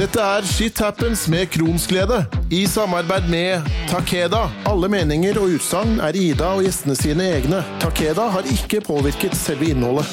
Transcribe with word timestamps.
Dette 0.00 0.22
er 0.24 0.46
Shit 0.48 0.78
Happens 0.80 1.26
med 1.28 1.50
Kronsglede, 1.52 2.22
i 2.50 2.62
samarbeid 2.66 3.26
med 3.28 3.66
Takeda. 3.90 4.46
Alle 4.70 4.88
meninger 4.88 5.36
og 5.36 5.58
utsagn 5.58 5.98
er 6.00 6.16
Ida 6.16 6.54
og 6.56 6.62
gjestene 6.64 6.96
sine 6.96 7.26
egne. 7.34 7.58
Takeda 7.82 8.30
har 8.32 8.48
ikke 8.48 8.80
påvirket 8.86 9.36
selve 9.36 9.68
innholdet. 9.74 10.08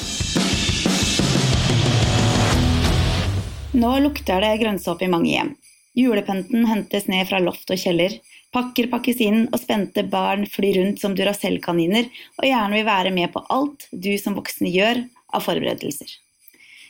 Nå 3.79 3.93
lukter 4.03 4.43
det 4.43 4.51
grønnsopp 4.65 5.07
i 5.07 5.11
mange 5.15 5.31
hjem. 5.31 5.55
Julepynten 5.95 6.67
hentes 6.67 7.07
ned 7.07 7.31
fra 7.31 7.39
loft 7.39 7.71
og 7.71 7.79
kjeller. 7.79 8.19
Pakker 8.51 8.91
pakkes 8.91 9.23
inn, 9.23 9.45
og 9.53 9.63
spente 9.63 10.03
barn 10.03 10.43
flyr 10.51 10.81
rundt 10.81 10.99
som 10.99 11.15
Duracell-kaniner 11.15 12.11
og 12.35 12.51
gjerne 12.51 12.81
vil 12.81 12.89
være 12.91 13.15
med 13.23 13.31
på 13.31 13.47
alt 13.47 13.87
du 13.95 14.17
som 14.19 14.35
voksne 14.35 14.67
gjør 14.67 15.05
av 15.31 15.47
forberedelser. 15.47 16.17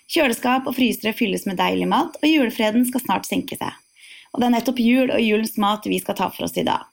Kjøleskap 0.08 0.68
og 0.70 0.76
frysere 0.78 1.12
fylles 1.16 1.44
med 1.50 1.60
deilig 1.60 1.88
mat, 1.92 2.16
og 2.22 2.28
julefreden 2.28 2.86
skal 2.88 3.04
snart 3.04 3.28
senke 3.28 3.58
seg. 3.60 3.74
Og 4.32 4.40
det 4.40 4.48
er 4.48 4.54
nettopp 4.56 4.80
jul 4.80 5.12
og 5.12 5.24
julens 5.24 5.58
mat 5.60 5.88
vi 5.90 6.00
skal 6.00 6.16
ta 6.16 6.30
for 6.32 6.48
oss 6.48 6.56
i 6.60 6.66
dag. 6.68 6.86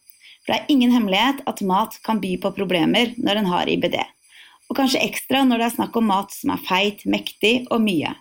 For 0.45 0.53
det 0.53 0.59
er 0.59 0.73
ingen 0.75 0.93
hemmelighet 0.93 1.45
at 1.49 1.63
mat 1.65 1.97
kan 2.05 2.21
by 2.21 2.35
på 2.43 2.53
problemer 2.57 3.15
når 3.17 3.41
en 3.41 3.51
har 3.53 3.71
IBD. 3.71 3.97
Og 4.69 4.79
kanskje 4.79 5.03
ekstra 5.05 5.45
når 5.47 5.61
det 5.61 5.69
er 5.69 5.77
snakk 5.77 5.97
om 6.01 6.09
mat 6.11 6.35
som 6.35 6.53
er 6.55 6.67
feit, 6.67 7.05
mektig 7.09 7.55
og 7.71 7.85
mye. 7.85 8.13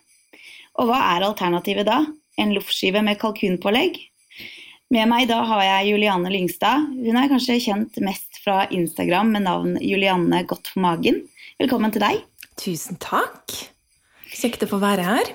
Og 0.79 0.89
hva 0.89 1.01
er 1.13 1.25
alternativet 1.27 1.87
da? 1.89 2.03
En 2.39 2.53
loffskive 2.55 3.03
med 3.05 3.19
kalkunpålegg? 3.21 3.99
Med 4.93 5.09
meg 5.09 5.25
i 5.25 5.29
dag 5.31 5.45
har 5.49 5.63
jeg 5.65 5.93
Juliane 5.93 6.29
Lyngstad. 6.29 6.89
Hun 6.93 7.17
er 7.17 7.29
kanskje 7.31 7.59
kjent 7.65 7.97
mest 8.05 8.41
fra 8.43 8.63
Instagram 8.69 9.33
med 9.33 9.47
navn 9.47 9.77
Julianne 9.81 10.43
Godt 10.49 10.69
for 10.73 10.85
magen. 10.85 11.23
Velkommen 11.61 11.93
til 11.93 12.05
deg. 12.05 12.25
Tusen 12.61 13.01
takk. 13.01 13.72
Kjekt 14.33 14.65
å 14.65 14.69
få 14.71 14.79
være 14.81 15.05
her. 15.07 15.33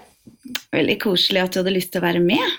Veldig 0.74 0.96
koselig 1.02 1.44
at 1.44 1.54
du 1.54 1.60
hadde 1.62 1.74
lyst 1.74 1.92
til 1.94 2.02
å 2.02 2.06
være 2.06 2.22
med. 2.24 2.56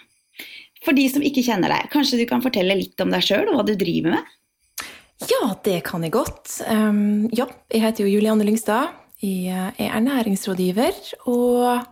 For 0.86 0.96
de 0.96 1.06
som 1.12 1.24
ikke 1.26 1.44
kjenner 1.44 1.72
deg, 1.74 1.90
kanskje 1.92 2.22
du 2.22 2.26
kan 2.30 2.44
fortelle 2.44 2.78
litt 2.78 3.00
om 3.04 3.12
deg 3.12 3.26
sjøl 3.26 3.50
og 3.52 3.60
hva 3.60 3.66
du 3.68 3.76
driver 3.80 4.16
med? 4.16 4.36
Ja, 5.28 5.52
det 5.66 5.82
kan 5.90 6.06
jeg 6.06 6.16
godt. 6.16 6.62
Um, 6.70 7.28
ja, 7.36 7.50
jeg 7.68 7.84
heter 7.84 8.06
jo 8.06 8.14
Julianne 8.14 8.48
Lyngstad. 8.48 8.96
Jeg 9.20 9.74
er 9.76 9.90
ernæringsrådgiver 9.92 10.96
og 11.28 11.84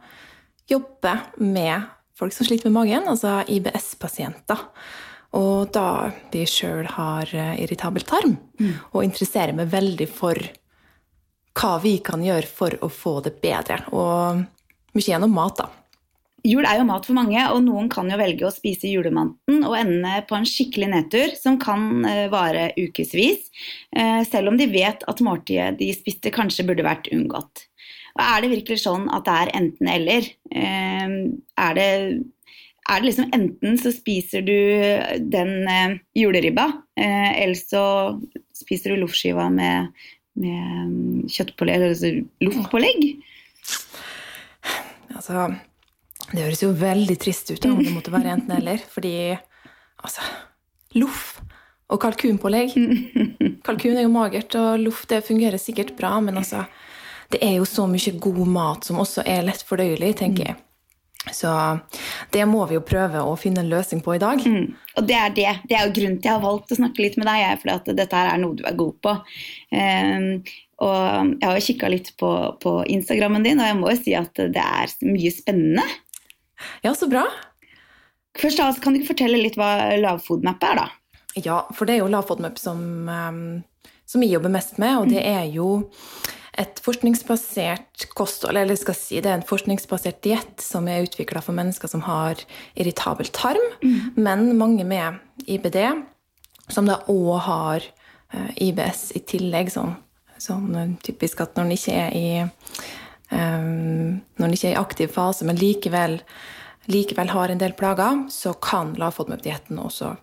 jobber 0.71 1.25
med 1.43 1.89
folk 2.17 2.31
som 2.33 2.47
sliter 2.47 2.71
med 2.71 2.77
magen, 2.79 3.09
altså 3.11 3.41
IBS-pasienter. 3.51 4.63
Og 5.35 5.67
da 5.75 6.07
vi 6.31 6.45
sjøl 6.47 6.87
har 6.95 7.27
irritabel 7.59 8.07
tarm, 8.07 8.37
mm. 8.59 8.71
og 8.95 9.03
interesserer 9.03 9.51
meg 9.57 9.67
veldig 9.75 10.07
for 10.07 10.39
hva 11.57 11.77
vi 11.83 11.97
kan 12.05 12.23
gjøre 12.23 12.47
for 12.49 12.77
å 12.85 12.89
få 12.91 13.19
det 13.25 13.37
bedre. 13.41 13.81
Og 13.95 14.43
mye 14.97 15.09
gjennom 15.09 15.33
mat, 15.33 15.63
da. 15.63 15.69
Jul 16.47 16.63
er 16.63 16.77
jo 16.79 16.85
mat 16.87 17.07
for 17.07 17.17
mange, 17.17 17.41
og 17.51 17.63
noen 17.65 17.89
kan 17.91 18.07
jo 18.11 18.17
velge 18.19 18.45
å 18.47 18.53
spise 18.53 18.87
julemanten 18.87 19.63
og 19.67 19.73
ende 19.75 20.21
på 20.29 20.37
en 20.37 20.45
skikkelig 20.47 20.89
nedtur 20.93 21.33
som 21.35 21.57
kan 21.59 22.05
eh, 22.07 22.27
vare 22.31 22.69
ukevis, 22.77 23.49
eh, 23.97 24.21
selv 24.29 24.53
om 24.53 24.59
de 24.59 24.69
vet 24.71 25.03
at 25.09 25.23
måltidet 25.25 25.79
de 25.81 25.89
spiste 25.97 26.31
kanskje 26.33 26.67
burde 26.69 26.85
vært 26.87 27.09
unngått. 27.11 27.65
Og 28.17 28.23
er 28.23 28.41
det 28.43 28.53
virkelig 28.53 28.79
sånn 28.85 29.09
at 29.13 29.27
det 29.27 29.35
er 29.41 29.53
enten-eller? 29.59 30.29
Eh, 30.53 31.17
er 31.65 31.77
det, 31.77 31.89
er 32.87 33.01
det 33.01 33.09
liksom 33.09 33.33
enten 33.35 33.81
så 33.81 33.91
spiser 33.97 34.45
du 34.47 34.55
den 35.33 35.99
juleribba, 36.15 36.69
eller 36.97 37.57
så 37.59 37.83
spiser 38.55 38.93
du 38.93 39.01
loffskiva 39.03 39.49
med 39.53 39.91
med 40.37 40.87
um, 40.87 41.23
kjøttpålegg, 41.31 41.75
eller 41.77 41.93
altså 41.93 42.11
loffpålegg? 42.45 43.07
Altså, 45.17 45.47
det 46.31 46.43
høres 46.43 46.63
jo 46.63 46.73
veldig 46.77 47.17
trist 47.21 47.51
ut 47.53 47.65
om 47.69 47.79
det 47.81 47.93
måtte 47.93 48.13
være 48.13 48.35
enten-eller. 48.35 48.83
Fordi 48.91 49.15
altså 50.03 50.25
Loff 50.97 51.39
og 51.91 51.99
kalkunpålegg 52.03 52.73
Kalkun 53.65 53.97
er 53.97 54.05
jo 54.05 54.11
magert, 54.11 54.55
og 54.59 54.79
loff 54.83 55.05
fungerer 55.07 55.59
sikkert 55.59 55.95
bra, 55.97 56.19
men 56.21 56.37
altså 56.37 56.65
Det 57.31 57.41
er 57.43 57.57
jo 57.57 57.65
så 57.65 57.87
mye 57.87 58.19
god 58.19 58.45
mat 58.47 58.85
som 58.87 58.99
også 58.99 59.23
er 59.25 59.43
lett 59.43 59.63
fordøyelig, 59.67 60.15
tenker 60.21 60.45
jeg. 60.45 60.55
Så 61.33 61.51
det 62.33 62.45
må 62.49 62.63
vi 62.69 62.77
jo 62.77 62.85
prøve 62.85 63.23
å 63.23 63.35
finne 63.39 63.63
en 63.63 63.71
løsning 63.71 64.03
på 64.05 64.15
i 64.15 64.21
dag. 64.21 64.41
Mm. 64.43 64.75
Og 64.97 65.07
det 65.07 65.17
er 65.17 65.33
det. 65.35 65.49
Det 65.69 65.77
er 65.77 65.87
jo 65.87 65.95
grunnen 65.97 66.19
til 66.21 66.31
jeg 66.31 66.37
har 66.37 66.45
valgt 66.45 66.71
å 66.73 66.79
snakke 66.79 67.03
litt 67.03 67.17
med 67.19 67.29
deg, 67.29 67.59
for 67.61 67.73
at 67.75 67.91
dette 67.99 68.21
her 68.21 68.31
er 68.31 68.41
noe 68.41 68.57
du 68.57 68.63
er 68.67 68.77
god 68.79 68.95
på. 69.03 69.13
Um, 69.73 70.27
og 70.85 70.97
jeg 71.33 71.47
har 71.47 71.57
jo 71.57 71.65
kikka 71.67 71.89
litt 71.89 72.11
på, 72.21 72.31
på, 72.61 72.73
Instagrammen 72.93 73.45
din, 73.45 73.61
og 73.61 73.69
jeg 73.69 73.77
må 73.79 73.91
jo 73.91 73.99
si 73.99 74.13
at 74.17 74.37
det 74.37 74.63
er 74.63 74.93
mye 75.05 75.33
spennende. 75.33 75.85
Ja, 76.85 76.93
så 76.97 77.09
bra. 77.09 77.25
Først 78.37 78.61
da, 78.61 78.69
Kan 78.81 78.93
du 78.93 79.01
ikke 79.01 79.13
fortelle 79.15 79.41
litt 79.41 79.57
hva 79.57 79.95
lavfodmap 79.97 80.63
er, 80.69 80.83
da? 80.83 80.87
Ja, 81.37 81.61
for 81.73 81.89
det 81.89 81.97
er 81.97 82.03
jo 82.03 82.11
lavfodmap 82.13 82.61
som, 82.61 82.79
um, 83.09 83.93
som 84.09 84.23
jeg 84.25 84.35
jobber 84.35 84.53
mest 84.53 84.77
med, 84.81 85.01
og 85.01 85.09
det 85.13 85.25
er 85.25 85.45
jo 85.53 85.83
et 86.57 86.79
forskningsbasert 86.81 88.07
kosthold, 88.17 88.57
eller 88.57 88.77
skal 88.79 88.97
si 88.97 89.19
det 89.21 89.29
er 89.29 89.37
en 89.37 89.45
forskningsbasert 89.45 90.23
diett 90.25 90.63
som 90.63 90.87
er 90.89 91.05
utvikla 91.05 91.43
for 91.45 91.57
mennesker 91.57 91.91
som 91.91 92.01
har 92.07 92.41
irritabel 92.73 93.29
tarm, 93.35 93.61
mm. 93.83 94.17
men 94.17 94.49
mange 94.57 94.85
med 94.87 95.19
IBD, 95.45 95.77
som 96.73 96.89
da 96.89 96.99
òg 97.13 97.33
har 97.45 97.85
eh, 97.85 98.49
IBS 98.69 99.11
i 99.19 99.21
tillegg, 99.29 99.69
sånn, 99.71 99.93
sånn 100.41 100.97
typisk 101.05 101.45
at 101.45 101.55
når 101.55 101.67
en 101.67 101.75
ikke 101.77 101.99
er 102.01 102.17
i 102.17 102.27
um, 103.31 104.17
når 104.37 104.47
en 104.47 104.55
ikke 104.55 104.71
er 104.71 104.75
i 104.75 104.81
aktiv 104.81 105.13
fase, 105.13 105.45
men 105.47 105.59
likevel, 105.59 106.19
likevel 106.91 107.31
har 107.33 107.53
en 107.53 107.61
del 107.61 107.75
plager, 107.77 108.25
så 108.33 108.55
kan 108.63 108.95
lavfodmap-dietten 108.99 109.79
også 109.83 110.15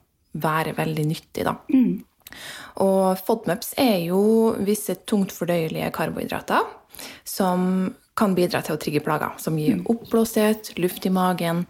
være 0.43 0.75
veldig 0.77 1.07
nyttig. 1.07 1.47
da. 1.47 1.57
Mm. 1.71 2.03
Og 2.85 3.19
FODMAPs 3.27 3.75
er 3.81 3.99
jo 4.07 4.55
visse 4.65 4.97
tungt 5.09 5.35
fordøyelige 5.35 5.93
karbohydrater 5.95 6.67
som 7.27 7.95
kan 8.15 8.35
bidra 8.37 8.61
til 8.63 8.77
å 8.77 8.79
trigge 8.79 9.03
plager, 9.03 9.35
som 9.43 9.57
gir 9.59 9.81
oppblåshet, 9.81 9.97
oppblåsthet, 9.97 10.69
luft 10.79 11.07
i 11.07 11.11
magen, 11.11 11.65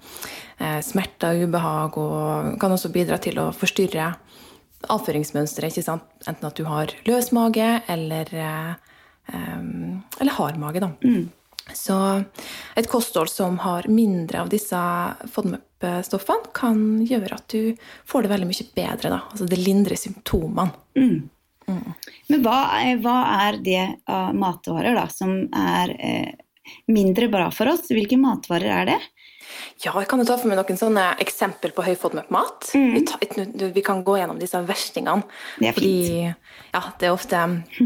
smerter 0.84 1.38
og 1.38 1.48
ubehag, 1.48 1.96
og 1.96 2.58
kan 2.60 2.74
også 2.74 2.90
bidra 2.92 3.16
til 3.22 3.40
å 3.40 3.46
forstyrre 3.56 4.10
avføringsmønsteret. 4.92 5.88
Enten 6.28 6.48
at 6.50 6.58
du 6.58 6.66
har 6.68 6.92
løs 7.08 7.30
mage 7.32 7.70
eller, 7.88 8.34
eh, 8.34 8.74
eller 10.20 10.36
hard 10.36 10.60
mage. 10.60 10.84
Mm. 11.04 11.30
Så 11.72 12.24
et 12.76 12.88
kosthold 12.88 13.30
som 13.32 13.58
har 13.58 13.88
mindre 13.88 14.42
av 14.42 14.50
disse 14.52 14.76
FODMAP-stoffene, 15.84 16.52
kan 16.56 16.80
gjøre 17.04 17.36
at 17.36 17.48
du 17.52 17.74
får 18.08 18.24
det 18.24 18.32
veldig 18.32 18.48
mye 18.48 18.68
bedre. 18.76 19.10
Da. 19.12 19.20
Altså 19.30 19.48
det 19.48 19.60
lindrer 19.60 20.00
symptomene. 20.00 20.72
Mm. 20.96 21.30
Mm. 21.64 21.92
Men 22.28 22.44
hva, 22.44 22.58
hva, 23.00 23.18
er 23.46 23.58
det 23.64 23.82
av 24.10 24.34
matvarer 24.36 24.96
da, 24.96 25.06
som 25.12 25.46
er 25.48 25.94
eh, 25.96 26.32
mindre 26.92 27.28
bra 27.32 27.48
for 27.54 27.72
oss? 27.72 27.88
Hvilke 27.92 28.18
matvarer 28.20 28.72
er 28.82 28.90
det? 28.92 29.00
Ja, 29.82 29.92
jeg 30.00 30.08
kan 30.08 30.20
jo 30.20 30.26
ta 30.26 30.36
for 30.40 30.50
meg 30.50 30.58
noen 30.58 30.78
sånne 30.78 31.04
eksempel 31.22 31.72
på 31.76 31.84
høyfodmap-mat. 31.86 32.70
Mm. 32.74 32.94
Vi, 32.96 33.68
vi, 33.74 33.84
kan 33.84 34.02
gå 34.06 34.16
gjennom 34.18 34.40
disse 34.40 34.60
verstingene. 34.66 35.26
Det 35.60 35.70
er 35.70 35.76
fint. 35.76 35.84
Fordi, 36.08 36.72
ja, 36.74 36.82
det 37.00 37.08
er 37.08 37.14
ofte 37.14 37.44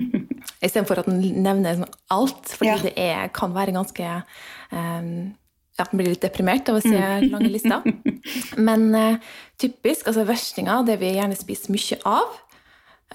Istedenfor 0.65 1.03
at 1.03 1.11
en 1.11 1.21
nevner 1.23 1.85
alt, 2.15 2.51
fordi 2.51 2.71
ja. 2.71 2.79
det 2.83 2.95
er, 2.99 3.29
kan 3.35 3.53
være 3.55 3.77
ganske 3.77 4.15
um, 4.73 5.13
ja, 5.79 5.87
man 5.91 6.01
blir 6.01 6.13
litt 6.13 6.25
deprimert 6.25 6.69
av 6.71 6.81
å 6.81 6.83
se 6.83 6.95
mm. 6.99 7.29
lange 7.33 7.51
lister. 7.53 7.85
Men 8.69 8.89
uh, 8.95 9.35
typisk, 9.61 10.09
altså 10.11 10.27
verstinger, 10.29 10.83
det 10.89 10.99
vi 11.03 11.15
gjerne 11.15 11.39
spiser 11.39 11.75
mye 11.75 12.01
av, 12.09 12.39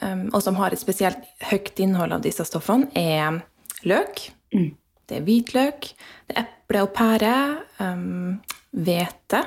um, 0.01 0.29
og 0.31 0.39
som 0.45 0.57
har 0.61 0.73
et 0.73 0.81
spesielt 0.81 1.27
høyt 1.49 1.83
innhold 1.83 2.15
av 2.15 2.23
disse 2.23 2.45
stoffene, 2.47 2.89
er 2.95 3.41
løk. 3.87 4.29
Mm. 4.55 4.71
Det 5.09 5.19
er 5.19 5.27
hvitløk, 5.27 5.91
det 6.29 6.37
er 6.37 6.45
eple 6.45 6.85
og 6.85 6.95
pære, 6.95 7.35
um, 7.83 8.39
hvete 8.73 9.43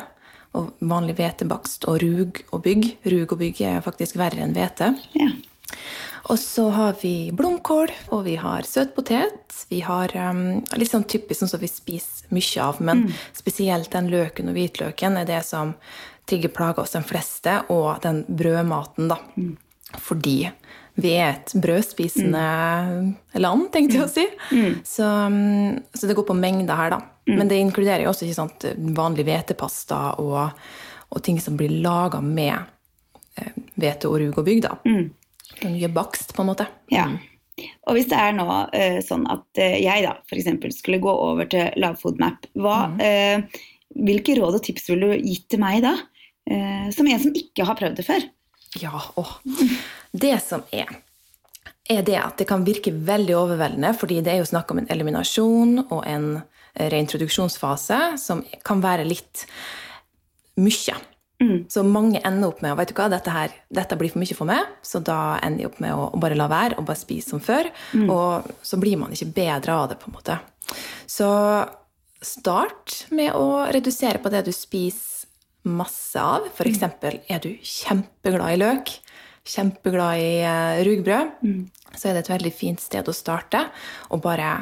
og 0.57 0.73
vanlig 0.89 1.17
hvetebakst 1.19 1.85
og 1.91 2.01
rug 2.05 2.41
og 2.53 2.63
bygg. 2.65 2.89
Rug 3.13 3.33
og 3.35 3.41
bygg 3.43 3.61
er 3.69 3.85
faktisk 3.85 4.17
verre 4.21 4.45
enn 4.45 4.57
hvete. 4.57 4.93
Ja. 5.17 5.33
Og 6.27 6.39
så 6.39 6.69
har 6.75 6.97
vi 7.01 7.31
blomkål, 7.33 7.93
og 8.15 8.25
vi 8.27 8.35
har 8.41 8.67
søtpotet. 8.67 9.55
Vi 9.71 9.81
har 9.87 10.11
um, 10.19 10.65
litt 10.75 10.91
sånn 10.91 11.07
typisk 11.07 11.43
sånn 11.43 11.53
som 11.53 11.63
vi 11.63 11.71
spiser 11.71 12.33
mye 12.35 12.63
av, 12.65 12.81
men 12.83 13.05
mm. 13.07 13.13
spesielt 13.37 13.93
den 13.93 14.11
løken 14.11 14.51
og 14.51 14.57
hvitløken 14.59 15.21
er 15.21 15.29
det 15.29 15.45
som 15.47 15.77
trigger 16.27 16.51
plager 16.51 16.83
hos 16.83 16.97
de 16.97 17.03
fleste, 17.07 17.61
og 17.71 18.01
den 18.03 18.25
brødmaten, 18.27 19.07
da. 19.13 19.21
Mm. 19.39 19.53
Fordi 20.03 20.41
vi 20.99 21.13
er 21.15 21.37
et 21.37 21.53
brødspisende 21.63 22.47
mm. 22.89 23.13
land, 23.39 23.69
tenkte 23.75 24.01
jeg 24.01 24.07
å 24.07 24.11
si. 24.11 24.25
Mm. 24.51 24.81
Så, 24.83 25.07
um, 25.07 25.77
så, 25.95 26.09
det 26.09 26.17
går 26.19 26.27
på 26.27 26.39
mengder 26.39 26.81
her, 26.81 26.97
da. 26.97 26.99
Mm. 27.29 27.37
Men 27.37 27.53
det 27.53 27.61
inkluderer 27.63 28.03
jo 28.03 28.11
også 28.11 28.33
sant, 28.35 28.67
vanlig 28.99 29.29
hvetepasta 29.29 30.01
og, 30.23 30.59
og, 31.07 31.23
ting 31.23 31.39
som 31.43 31.55
blir 31.59 31.79
laga 31.85 32.19
med 32.23 32.57
eh, 33.39 33.55
hvete 33.79 34.11
og 34.11 34.19
rug 34.23 34.43
og 34.43 34.47
bygg. 34.47 34.67
da. 34.67 34.75
Mm. 35.63 35.73
Mye 35.73 35.91
bakst, 35.93 36.35
på 36.37 36.45
en 36.45 36.51
måte. 36.51 36.67
Ja. 36.93 37.07
Mm. 37.11 37.19
Og 37.89 37.97
hvis 37.97 38.09
det 38.11 38.19
er 38.21 38.35
nå 38.37 38.47
uh, 38.47 38.99
sånn 39.05 39.25
at 39.33 39.47
uh, 39.63 39.77
jeg 39.81 40.05
da 40.05 40.13
f.eks. 40.29 40.77
skulle 40.77 41.01
gå 41.03 41.13
over 41.13 41.49
til 41.53 41.73
lavfodmap, 41.81 42.49
hva, 42.61 42.77
uh, 43.01 43.63
hvilke 43.97 44.37
råd 44.37 44.59
og 44.59 44.65
tips 44.67 44.91
ville 44.93 45.15
du 45.15 45.25
gitt 45.25 45.49
til 45.53 45.63
meg 45.63 45.83
da? 45.87 45.97
Som 46.95 47.09
en 47.11 47.19
som 47.19 47.33
ikke 47.35 47.65
har 47.67 47.75
prøvd 47.75 47.97
det 47.99 48.05
før? 48.07 48.23
Ja, 48.79 49.01
åh. 49.19 49.33
Det 50.15 50.37
som 50.45 50.63
er, 50.71 50.93
er 51.91 52.05
det 52.07 52.15
at 52.21 52.37
det 52.39 52.47
kan 52.47 52.63
virke 52.63 52.93
veldig 52.95 53.35
overveldende, 53.35 53.91
fordi 53.99 54.21
det 54.23 54.31
er 54.31 54.39
jo 54.39 54.47
snakk 54.53 54.71
om 54.71 54.79
en 54.79 54.87
eliminasjon 54.95 55.81
og 55.89 56.05
en 56.07 56.29
reintroduksjonsfase 56.79 57.99
som 58.23 58.45
kan 58.63 58.85
være 58.85 59.09
litt 59.11 59.43
mye. 60.63 60.95
Mm. 61.43 61.67
Så 61.69 61.83
mange 61.85 62.21
ender 62.25 62.49
opp 62.49 62.63
med 62.65 62.77
vet 62.79 62.91
du 62.93 62.97
hva, 62.97 63.11
dette, 63.13 63.33
her, 63.33 63.53
dette 63.69 63.99
blir 64.01 64.13
for 64.13 64.23
mye 64.23 64.37
for 64.39 64.49
meg, 64.49 64.71
så 64.81 65.03
da 65.05 65.37
ender 65.45 65.65
de 65.65 65.69
opp 65.69 65.81
med 65.85 65.93
å, 65.93 66.07
bare 66.21 66.39
la 66.39 66.49
være 66.49 66.79
og 66.81 66.87
bare 66.89 67.01
spise 67.01 67.35
som 67.35 67.43
før. 67.45 67.69
Og 68.09 68.49
så 68.65 68.79
blir 68.81 68.97
man 69.01 69.13
ikke 69.13 69.35
bedre 69.37 69.77
av 69.77 69.91
det, 69.91 69.99
på 70.01 70.09
en 70.11 70.17
måte. 70.17 70.39
Så 71.07 71.29
start 72.25 73.03
med 73.15 73.35
å 73.37 73.67
redusere 73.75 74.23
på 74.23 74.33
det 74.33 74.47
du 74.47 74.53
spiser 74.57 75.29
masse 75.67 76.23
av. 76.23 76.47
For 76.57 76.69
eksempel 76.71 77.21
er 77.29 77.43
du 77.43 77.51
kjempeglad 77.61 78.55
i 78.55 78.61
løk, 78.63 78.93
kjempeglad 79.47 80.23
i 80.23 80.33
rugbrød, 80.87 81.33
rugbrød, 81.43 81.65
så 81.97 82.09
er 82.09 82.17
det 82.17 82.25
et 82.25 82.35
veldig 82.35 82.53
fint 82.55 82.83
sted 82.83 83.09
å 83.09 83.15
starte. 83.15 83.67
Og 84.15 84.23
bare 84.25 84.53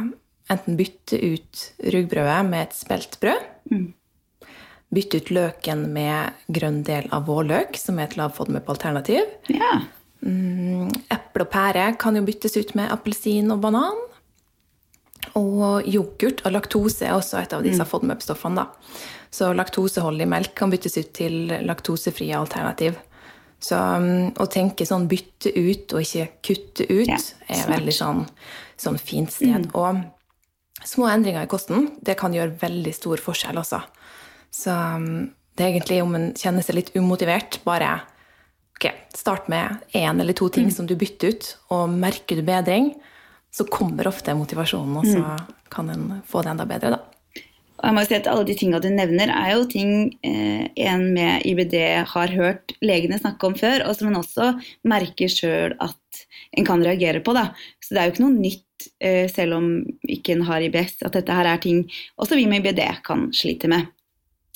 enten 0.52 0.76
bytte 0.76 1.16
ut 1.20 1.66
rugbrødet 1.94 2.40
med 2.48 2.66
et 2.66 2.76
speltbrød. 2.76 3.52
Bytte 4.94 5.20
ut 5.20 5.30
løken 5.34 5.88
med 5.94 6.46
grønn 6.54 6.82
del 6.86 7.08
av 7.14 7.26
vårløk, 7.28 7.78
som 7.80 7.98
er 7.98 8.08
et 8.08 8.16
lavfodmep-alternativ. 8.20 9.36
Ja. 9.52 9.76
Eple 10.24 11.44
og 11.44 11.50
pære 11.52 11.88
kan 12.00 12.16
jo 12.16 12.24
byttes 12.24 12.56
ut 12.56 12.74
med 12.78 12.92
appelsin 12.94 13.50
og 13.52 13.62
banan. 13.64 13.98
Og 15.40 15.88
yoghurt 15.88 16.44
og 16.44 16.54
laktose 16.54 17.08
er 17.08 17.16
også 17.16 17.40
et 17.40 17.52
av 17.56 17.64
disse 17.64 17.84
FODMAP-stoffene. 17.90 18.62
da. 18.62 18.68
Så 19.34 19.50
laktoseholdig 19.56 20.28
melk 20.30 20.54
kan 20.58 20.70
byttes 20.70 20.98
ut 21.00 21.10
til 21.16 21.48
laktosefrie 21.66 22.36
alternativ. 22.38 22.98
Så 23.64 23.78
um, 23.78 24.28
å 24.38 24.46
tenke 24.50 24.86
sånn 24.86 25.08
bytte 25.10 25.50
ut 25.56 25.94
og 25.96 26.04
ikke 26.04 26.26
kutte 26.44 26.86
ut 26.90 27.08
Ja, 27.08 27.18
er 27.48 27.70
veldig 27.70 27.94
sånn, 27.96 28.22
sånn 28.80 28.98
fint 29.00 29.32
sted. 29.32 29.70
Og 29.72 30.02
små 30.84 31.08
endringer 31.08 31.46
i 31.46 31.50
kosten 31.50 31.88
det 32.04 32.18
kan 32.20 32.36
gjøre 32.36 32.58
veldig 32.60 32.94
stor 32.94 33.22
forskjell 33.24 33.58
også. 33.62 33.80
Så 34.54 34.74
um, 34.74 35.30
det 35.54 35.64
er 35.64 35.72
egentlig 35.72 36.02
om 36.02 36.14
en 36.18 36.28
kjenner 36.38 36.64
seg 36.64 36.78
litt 36.78 36.92
umotivert, 36.94 37.60
bare 37.66 37.96
ok, 38.74 38.88
start 39.16 39.48
med 39.50 39.82
én 39.94 40.20
eller 40.20 40.36
to 40.36 40.48
ting 40.52 40.70
som 40.74 40.86
du 40.86 40.94
bytter 40.98 41.34
ut, 41.34 41.50
og 41.74 41.90
merker 41.90 42.38
du 42.38 42.46
bedring, 42.46 42.92
så 43.54 43.66
kommer 43.70 44.10
ofte 44.10 44.34
motivasjonen, 44.34 44.96
og 44.98 45.06
så 45.06 45.36
kan 45.70 45.90
en 45.90 46.22
få 46.26 46.42
det 46.42 46.54
enda 46.54 46.66
bedre, 46.66 46.96
da. 46.96 47.02
Og 47.84 47.88
jeg 47.88 47.94
må 47.94 48.02
jo 48.02 48.08
si 48.08 48.16
at 48.16 48.28
Alle 48.30 48.46
de 48.48 48.54
tingene 48.56 48.80
du 48.80 48.88
nevner, 48.90 49.30
er 49.34 49.50
jo 49.52 49.66
ting 49.68 49.90
eh, 50.24 50.66
en 50.86 51.08
med 51.14 51.44
IBD 51.46 51.74
har 52.08 52.34
hørt 52.34 52.74
legene 52.82 53.18
snakke 53.20 53.50
om 53.50 53.56
før, 53.58 53.84
og 53.88 53.98
som 53.98 54.10
en 54.10 54.20
også 54.22 54.52
merker 54.88 55.30
sjøl 55.30 55.74
at 55.82 56.22
en 56.56 56.66
kan 56.66 56.82
reagere 56.82 57.22
på. 57.24 57.34
Da. 57.36 57.50
Så 57.82 57.94
det 57.94 58.00
er 58.00 58.08
jo 58.08 58.14
ikke 58.14 58.24
noe 58.24 58.38
nytt, 58.38 58.88
eh, 59.04 59.26
selv 59.30 59.58
om 59.58 59.68
ikke 60.08 60.36
en 60.36 60.46
har 60.48 60.64
IBS, 60.64 61.02
at 61.04 61.18
dette 61.18 61.36
her 61.36 61.50
er 61.50 61.60
ting 61.62 61.84
også 62.16 62.38
vi 62.38 62.46
med 62.50 62.62
IBD 62.62 62.82
kan 63.06 63.28
slite 63.36 63.70
med. 63.70 63.90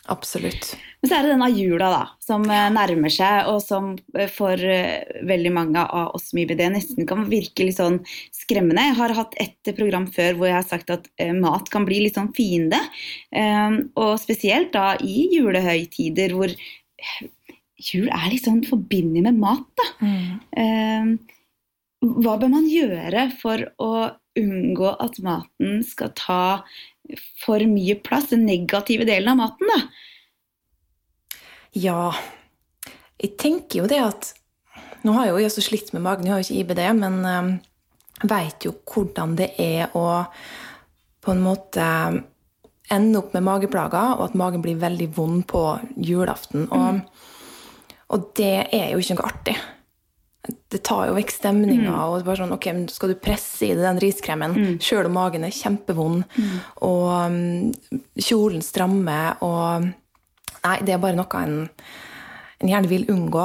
Absolutt. 0.09 0.73
Men 1.01 1.11
så 1.11 1.17
er 1.19 1.27
det 1.27 1.33
denne 1.35 1.49
jula 1.53 1.89
da, 1.93 2.01
som 2.25 2.45
eh, 2.49 2.69
nærmer 2.73 3.13
seg, 3.13 3.49
og 3.51 3.61
som 3.63 3.91
eh, 4.17 4.31
for 4.33 4.57
eh, 4.57 5.21
veldig 5.29 5.53
mange 5.55 5.85
av 5.85 6.15
oss 6.17 6.31
med 6.33 6.47
IBD 6.47 6.65
nesten 6.73 7.09
kan 7.09 7.27
virke 7.29 7.67
litt 7.69 7.77
sånn 7.77 8.01
skremmende. 8.35 8.87
Jeg 8.89 8.99
har 8.99 9.15
hatt 9.19 9.37
et 9.43 9.73
program 9.77 10.09
før 10.15 10.39
hvor 10.39 10.51
jeg 10.51 10.57
har 10.57 10.67
sagt 10.67 10.93
at 10.95 11.09
mat 11.37 11.69
kan 11.73 11.85
bli 11.89 12.01
litt 12.07 12.17
sånn 12.17 12.33
fiende. 12.37 12.81
Eh, 13.31 13.81
og 14.01 14.15
spesielt 14.23 14.73
da 14.77 14.95
i 15.05 15.29
julehøytider 15.37 16.35
hvor 16.37 16.57
jul 17.79 18.09
er 18.09 18.31
litt 18.33 18.49
sånn 18.49 18.65
forbindelig 18.67 19.29
med 19.29 19.43
mat. 19.45 19.69
da. 19.79 19.91
Mm. 20.03 21.19
hva 22.23 22.35
bør 22.39 22.51
man 22.51 22.67
gjøre 22.71 23.29
for 23.39 23.63
å 23.83 23.93
unngå 24.39 24.91
at 25.03 25.19
maten 25.23 25.83
skal 25.87 26.13
ta 26.19 26.43
for 27.43 27.63
mye 27.71 27.97
plass, 28.05 28.31
den 28.33 28.47
negative 28.49 29.07
delen 29.09 29.33
av 29.33 29.41
maten? 29.41 29.71
da? 29.73 31.39
Ja, 31.79 32.03
jeg 33.19 33.37
tenker 33.41 33.83
jo 33.83 33.89
det 33.91 34.03
at 34.03 34.35
Nå 35.07 35.13
har 35.15 35.29
jeg 35.29 35.35
jo 35.37 35.43
jeg 35.45 35.53
så 35.55 35.63
slitt 35.63 35.93
med 35.95 36.03
magen, 36.03 36.27
jeg 36.27 36.33
har 36.35 36.41
jo 36.41 36.47
ikke 36.49 36.63
IBD, 36.65 36.81
men 36.99 37.19
um, 37.23 37.51
veit 38.27 38.65
jo 38.67 38.73
hvordan 38.91 39.37
det 39.39 39.53
er 39.63 39.93
å 39.95 40.25
på 41.23 41.31
en 41.31 41.43
måte 41.45 41.85
ende 42.91 43.21
opp 43.21 43.31
med 43.37 43.45
mageplager, 43.47 44.17
og 44.17 44.25
at 44.27 44.37
magen 44.39 44.65
blir 44.65 44.81
veldig 44.81 45.07
vond 45.15 45.45
på 45.47 45.63
julaften. 46.03 46.67
Og, 46.75 46.99
og 48.11 48.27
det 48.39 48.57
er 48.75 48.91
jo 48.91 48.99
ikke 48.99 49.21
noe 49.21 49.31
artig. 49.31 49.55
Det 50.69 50.83
tar 50.85 51.07
jo 51.09 51.15
vekk 51.17 51.31
stemninga. 51.33 51.93
og 52.07 52.17
det 52.19 52.23
er 52.23 52.27
bare 52.29 52.41
sånn, 52.43 52.53
ok, 52.57 52.67
men 52.73 52.89
Skal 52.93 53.13
du 53.13 53.19
presse 53.21 53.67
i 53.67 53.75
deg 53.75 53.85
den 53.85 54.01
riskremen 54.05 54.55
sjøl 54.85 55.07
om 55.09 55.17
magen 55.17 55.45
er 55.45 55.53
kjempevond, 55.55 56.25
og 56.85 57.07
um, 57.29 57.73
kjolen 58.17 58.63
strammer 58.65 59.41
og 59.45 59.89
Nei, 60.59 60.81
det 60.83 60.93
er 60.93 60.99
bare 61.01 61.15
noe 61.15 61.39
en, 61.39 61.69
en 62.59 62.69
gjerne 62.69 62.89
vil 62.91 63.05
unngå. 63.13 63.45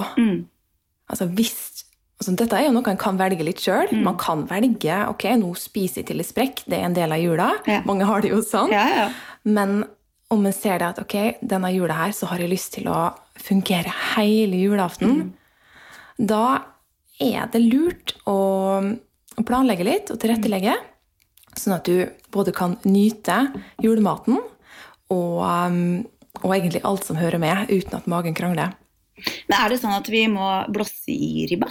Altså 1.14 1.28
hvis, 1.38 1.84
altså 2.20 2.34
dette 2.40 2.58
er 2.58 2.66
jo 2.66 2.72
noe 2.74 2.90
en 2.90 2.98
kan 3.00 3.20
velge 3.20 3.46
litt 3.46 3.62
sjøl. 3.62 3.92
Man 4.04 4.18
kan 4.18 4.48
velge 4.50 4.98
ok, 5.12 5.28
nå 5.40 5.52
spiser 5.60 6.02
jeg 6.02 6.08
til 6.10 6.24
jeg 6.24 6.32
sprekker, 6.32 6.66
det 6.72 6.80
er 6.80 6.88
en 6.88 6.98
del 6.98 7.14
av 7.14 7.22
jula. 7.22 7.52
Ja. 7.70 7.84
Mange 7.86 8.08
har 8.10 8.24
det 8.26 8.32
jo 8.34 8.42
sånn. 8.42 8.74
Ja, 8.74 8.88
ja. 8.90 9.06
Men 9.46 9.84
om 10.34 10.46
en 10.50 10.56
ser 10.58 10.80
det 10.82 10.90
at 10.96 11.00
ok, 11.04 11.16
denne 11.46 11.70
jula 11.76 11.94
her 12.02 12.12
så 12.18 12.32
har 12.32 12.42
jeg 12.42 12.50
lyst 12.50 12.74
til 12.80 12.90
å 12.90 13.12
fungere 13.38 13.94
hele 14.16 14.58
julaften, 14.66 15.36
da 16.18 16.64
er 17.22 17.50
det 17.54 17.62
lurt 17.62 18.16
å, 18.30 18.40
å 18.82 19.46
planlegge 19.46 19.86
litt 19.88 20.12
og 20.14 20.20
tilrettelegge, 20.22 20.76
sånn 21.58 21.76
at 21.78 21.90
du 21.90 22.08
både 22.34 22.54
kan 22.56 22.78
nyte 22.88 23.46
julematen 23.84 24.40
og, 25.14 25.36
um, 25.44 26.02
og 26.42 26.56
egentlig 26.56 26.82
alt 26.88 27.06
som 27.06 27.20
hører 27.20 27.42
med, 27.42 27.70
uten 27.70 28.00
at 28.00 28.10
magen 28.10 28.38
krangler. 28.38 28.74
Men 29.50 29.60
er 29.60 29.70
det 29.70 29.82
sånn 29.84 29.94
at 29.94 30.10
vi 30.10 30.26
må 30.32 30.48
blåse 30.74 31.14
i 31.14 31.46
ribba? 31.52 31.70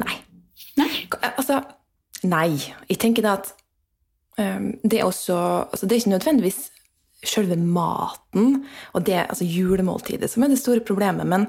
Nei. 0.00 0.16
Nei. 0.80 0.90
Altså, 1.34 1.60
nei. 2.24 2.48
Jeg 2.88 3.00
tenker 3.02 3.26
da 3.26 3.36
at 3.36 3.52
um, 4.40 4.72
det 4.82 5.00
er 5.00 5.06
også 5.06 5.36
altså 5.68 5.86
Det 5.86 5.94
er 5.94 6.02
ikke 6.02 6.14
nødvendigvis 6.16 6.62
selve 7.24 7.56
maten 7.56 8.64
og 8.92 9.04
det, 9.06 9.16
altså 9.22 9.46
julemåltidet 9.48 10.28
som 10.28 10.44
er 10.44 10.52
det 10.52 10.60
store 10.60 10.84
problemet, 10.84 11.24
men 11.24 11.46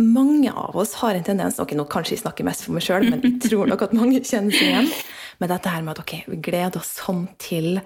mange 0.00 0.52
av 0.52 0.76
oss 0.80 0.96
har 1.00 1.16
en 1.16 1.24
tendens 1.26 1.60
ok, 1.62 1.76
nå 1.78 1.86
kanskje 1.90 2.16
jeg 2.16 2.24
snakker 2.24 2.46
mest 2.46 2.66
for 2.66 2.76
meg 2.76 2.84
sjøl, 2.86 3.08
men 3.10 3.22
jeg 3.26 3.38
tror 3.46 3.70
nok 3.70 3.86
at 3.86 3.96
mange 3.96 4.22
kjenner 4.24 4.54
seg 4.54 4.70
igjen. 4.72 4.92
med 5.40 5.48
dette 5.48 5.72
her 5.72 5.80
med 5.80 5.94
at 5.94 6.02
ok, 6.02 6.12
vi 6.28 6.36
gleder 6.44 6.82
oss 6.82 6.92
sånn 7.00 7.22
til 7.40 7.78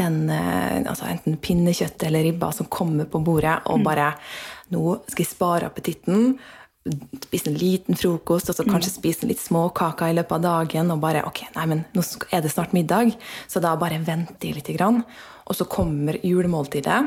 den 0.00 0.30
eh, 0.32 0.80
altså 0.80 1.10
enten 1.10 1.36
pinnekjøttet 1.44 2.06
eller 2.08 2.24
ribba 2.24 2.48
som 2.56 2.70
kommer 2.72 3.08
på 3.10 3.20
bordet, 3.24 3.58
og 3.68 3.84
bare 3.84 4.14
nå 4.72 4.96
skal 5.04 5.24
jeg 5.24 5.32
spare 5.34 5.68
appetitten. 5.68 6.38
Spise 7.26 7.50
en 7.52 7.58
liten 7.60 7.98
frokost, 7.98 8.48
og 8.48 8.56
så 8.56 8.64
kanskje 8.66 8.94
spise 8.94 9.28
litt 9.28 9.42
småkaker 9.42 10.10
i 10.10 10.16
løpet 10.16 10.38
av 10.38 10.46
dagen. 10.46 10.90
Og 10.94 11.02
bare 11.02 11.26
ok, 11.28 11.44
nei, 11.54 11.66
men 11.70 11.84
nå 11.94 12.02
er 12.32 12.42
det 12.42 12.50
snart 12.54 12.72
middag, 12.74 13.12
så 13.46 13.62
da 13.62 13.76
bare 13.78 14.00
venter 14.02 14.48
jeg 14.48 14.56
litt. 14.58 14.72
Grann. 14.72 15.02
Og 15.46 15.58
så 15.58 15.68
kommer 15.68 16.16
julemåltidet. 16.24 17.02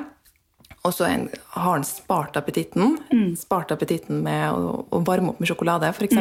Og 0.85 0.93
så 0.93 1.07
en, 1.09 1.27
har 1.55 1.71
han 1.71 1.85
spart 1.87 2.37
appetitten. 2.37 2.97
Spart 3.39 3.73
appetitten 3.73 4.21
med 4.25 4.53
å, 4.53 4.83
å 4.93 5.01
varme 5.05 5.33
opp 5.33 5.41
med 5.41 5.49
sjokolade, 5.49 5.89
f.eks. 5.89 6.19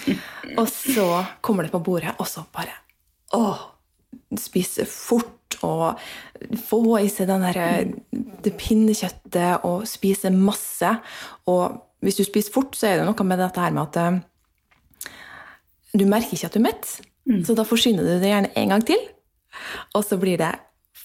og 0.60 0.66
så 0.70 1.06
kommer 1.44 1.66
det 1.66 1.72
på 1.72 1.82
bordet, 1.84 2.16
og 2.18 2.28
så 2.30 2.44
bare 2.54 2.76
Åh! 3.34 3.70
Spise 4.38 4.84
fort 4.86 5.56
og 5.64 5.98
få 6.66 6.98
i 7.00 7.08
seg 7.10 7.28
den 7.30 7.42
der, 7.42 7.88
det 8.44 8.52
pinnekjøttet 8.60 9.64
og 9.66 9.88
spise 9.90 10.30
masse. 10.34 10.90
Og 11.50 11.80
hvis 12.04 12.20
du 12.20 12.24
spiser 12.26 12.54
fort, 12.54 12.76
så 12.78 12.90
er 12.90 13.00
det 13.00 13.08
noe 13.08 13.26
med 13.26 13.40
dette 13.42 13.62
her 13.62 13.74
med 13.74 13.88
at 13.88 13.98
eh, 14.02 15.10
du 15.94 16.04
merker 16.10 16.36
ikke 16.36 16.50
at 16.50 16.56
du 16.56 16.60
er 16.60 16.66
mett. 16.68 16.92
Så 17.46 17.56
da 17.56 17.64
forsyner 17.66 18.04
du 18.04 18.18
det 18.20 18.30
gjerne 18.30 18.52
en 18.60 18.74
gang 18.74 18.86
til. 18.86 19.00
Og 19.96 20.04
så 20.04 20.18
blir 20.20 20.38
det 20.40 20.52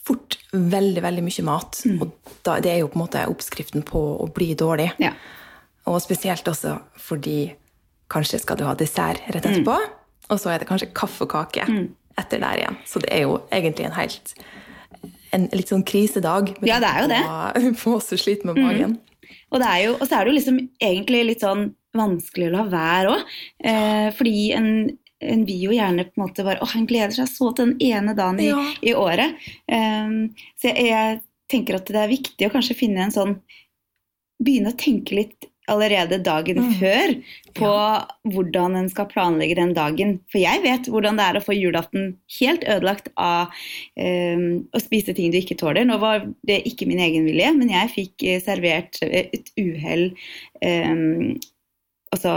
fort 0.09 0.39
veldig, 0.51 1.03
veldig 1.05 1.23
mye 1.25 1.45
mat. 1.47 1.81
Og 1.99 2.35
da, 2.45 2.57
det 2.63 2.73
er 2.73 2.81
jo 2.81 2.89
på 2.91 2.99
en 2.99 3.05
måte 3.05 3.25
oppskriften 3.29 3.85
på 3.87 4.01
å 4.25 4.29
bli 4.33 4.51
dårlig. 4.59 4.89
Ja. 5.01 5.13
Og 5.89 6.01
spesielt 6.03 6.47
også 6.49 6.77
fordi 6.99 7.53
kanskje 8.09 8.41
skal 8.41 8.57
du 8.57 8.65
ha 8.65 8.75
dessert 8.77 9.21
rett 9.29 9.45
etterpå, 9.45 9.75
og 10.29 10.39
så 10.41 10.51
er 10.53 10.61
det 10.61 10.69
kanskje 10.69 10.89
kaffekake 10.97 11.65
mm. 11.69 11.85
etter 12.21 12.41
der 12.41 12.63
igjen. 12.63 12.79
Så 12.89 13.01
det 13.03 13.11
er 13.13 13.27
jo 13.27 13.37
egentlig 13.53 13.85
en 13.85 13.97
helt 13.97 14.33
en 15.35 15.45
litt 15.53 15.69
sånn 15.69 15.85
krisedag. 15.85 16.55
Ja, 16.65 16.79
det 16.81 16.89
er 16.89 17.03
jo 17.03 17.09
det. 17.11 17.73
på 17.83 17.95
oss 17.99 18.09
som 18.11 18.21
sliter 18.21 18.49
med 18.49 18.61
magen. 18.63 18.97
Og, 19.49 19.59
det 19.61 19.67
er 19.67 19.83
jo, 19.85 19.91
og 19.97 20.05
så 20.05 20.17
er 20.17 20.25
det 20.25 20.31
jo 20.31 20.37
liksom 20.39 20.57
egentlig 20.81 21.21
litt 21.25 21.45
sånn 21.45 21.69
vanskelig 21.97 22.49
å 22.49 22.53
la 22.53 22.65
være 22.69 23.13
òg. 23.13 23.37
Eh, 23.65 24.07
fordi 24.17 24.49
en, 24.57 24.69
en 25.21 25.45
vil 25.45 25.65
jo 25.67 25.71
gjerne 25.75 26.05
på 26.07 26.15
en 26.17 26.23
måte 26.27 26.45
bare 26.47 26.61
åh, 26.63 26.71
han 26.75 26.85
gleder 26.87 27.11
seg 27.11 27.27
så 27.27 27.51
til 27.55 27.73
den 27.73 27.77
ene 27.91 28.13
dagen 28.15 28.39
i, 28.39 28.49
Ja. 28.51 28.65
i 28.81 28.93
året. 28.95 29.35
Um, 29.71 30.29
så 30.59 30.71
jeg, 30.71 30.85
jeg 30.89 31.21
tenker 31.51 31.75
at 31.79 31.87
det 31.91 31.95
er 32.03 32.11
viktig 32.13 32.47
å 32.47 32.53
kanskje 32.53 32.77
finne 32.77 33.07
en 33.07 33.11
sånn 33.15 33.39
Begynne 34.39 34.71
å 34.71 34.77
tenke 34.79 35.17
litt 35.17 35.49
allerede 35.67 36.17
dagen 36.23 36.61
Mm. 36.63 36.69
før 36.79 37.11
på 37.59 37.71
hvordan 38.31 38.77
en 38.79 38.87
skal 38.89 39.05
planlegge 39.11 39.57
den 39.59 39.73
dagen. 39.75 40.13
For 40.31 40.39
jeg 40.39 40.61
vet 40.63 40.87
hvordan 40.87 41.17
det 41.19 41.25
er 41.27 41.37
å 41.37 41.43
få 41.43 41.53
julaften 41.57 42.15
helt 42.39 42.63
ødelagt 42.63 43.11
av 43.17 43.51
um, 43.99 44.63
å 44.73 44.79
spise 44.81 45.13
ting 45.13 45.29
du 45.35 45.37
ikke 45.41 45.57
tåler. 45.59 45.83
Nå 45.85 45.99
var 45.99 46.23
det 46.47 46.61
ikke 46.65 46.87
min 46.87 47.03
egen 47.03 47.27
vilje, 47.27 47.51
men 47.59 47.69
jeg 47.75 47.91
fikk 47.97 48.23
eh, 48.23 48.39
servert 48.41 48.97
eh, 49.03 49.27
et 49.35 49.51
uhell 49.59 50.13
eh, 50.63 51.35
Altså 52.15 52.31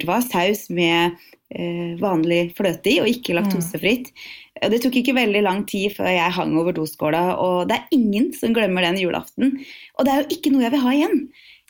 det 0.00 0.06
var 0.08 0.22
saus 0.24 0.66
med 0.72 1.16
eh, 1.52 1.96
vanlig 2.00 2.54
fløte 2.56 2.88
i, 2.94 3.00
og 3.02 3.10
ikke 3.10 3.36
laktosefritt. 3.36 4.08
Mm. 4.12 4.70
Det 4.72 4.78
tok 4.82 4.94
ikke 5.02 5.16
veldig 5.18 5.42
lang 5.44 5.66
tid 5.68 5.92
før 5.98 6.08
jeg 6.08 6.32
hang 6.32 6.54
over 6.56 6.72
doskåla, 6.72 7.24
og 7.36 7.68
det 7.68 7.76
er 7.76 7.90
ingen 7.98 8.30
som 8.32 8.54
glemmer 8.56 8.86
den 8.86 8.96
julaften. 9.02 9.58
Og 9.98 10.06
det 10.08 10.14
er 10.14 10.22
jo 10.22 10.38
ikke 10.38 10.54
noe 10.54 10.64
jeg 10.64 10.72
vil 10.72 10.84
ha 10.86 10.94
igjen. 10.96 11.20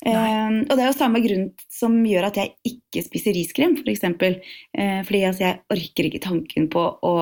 Eh, 0.07 0.61
og 0.69 0.73
det 0.77 0.85
er 0.85 0.91
jo 0.93 0.99
samme 1.01 1.23
grunn 1.25 1.49
som 1.73 1.97
gjør 2.07 2.29
at 2.29 2.39
jeg 2.39 2.53
ikke 2.69 3.03
spiser 3.09 3.35
riskrem, 3.35 3.75
f.eks. 3.75 3.83
For 3.83 3.95
eksempel. 3.97 4.39
eh, 4.79 5.01
fordi 5.09 5.25
altså, 5.27 5.49
jeg 5.49 5.61
orker 5.73 6.09
ikke 6.11 6.23
tanken 6.29 6.71
på 6.71 6.87
å 7.03 7.17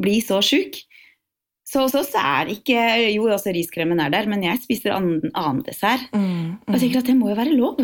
bli 0.00 0.20
så 0.22 0.38
sjuk. 0.44 0.78
Så 1.70 1.84
hos 1.84 1.94
oss 1.94 2.14
er 2.18 2.48
det 2.48 2.56
ikke 2.58 2.80
Jo, 3.14 3.28
også 3.30 3.52
riskremen 3.54 4.00
er 4.02 4.10
der, 4.10 4.26
men 4.26 4.42
jeg 4.42 4.58
spiser 4.62 4.94
annen, 4.96 5.30
annen 5.38 5.62
dessert. 5.66 6.08
Mm, 6.14 6.58
Og 6.66 6.74
jeg 6.74 6.80
tenker 6.86 7.02
at 7.02 7.10
det 7.10 7.14
må 7.18 7.28
jo 7.30 7.36
være 7.38 7.54
lov. 7.54 7.82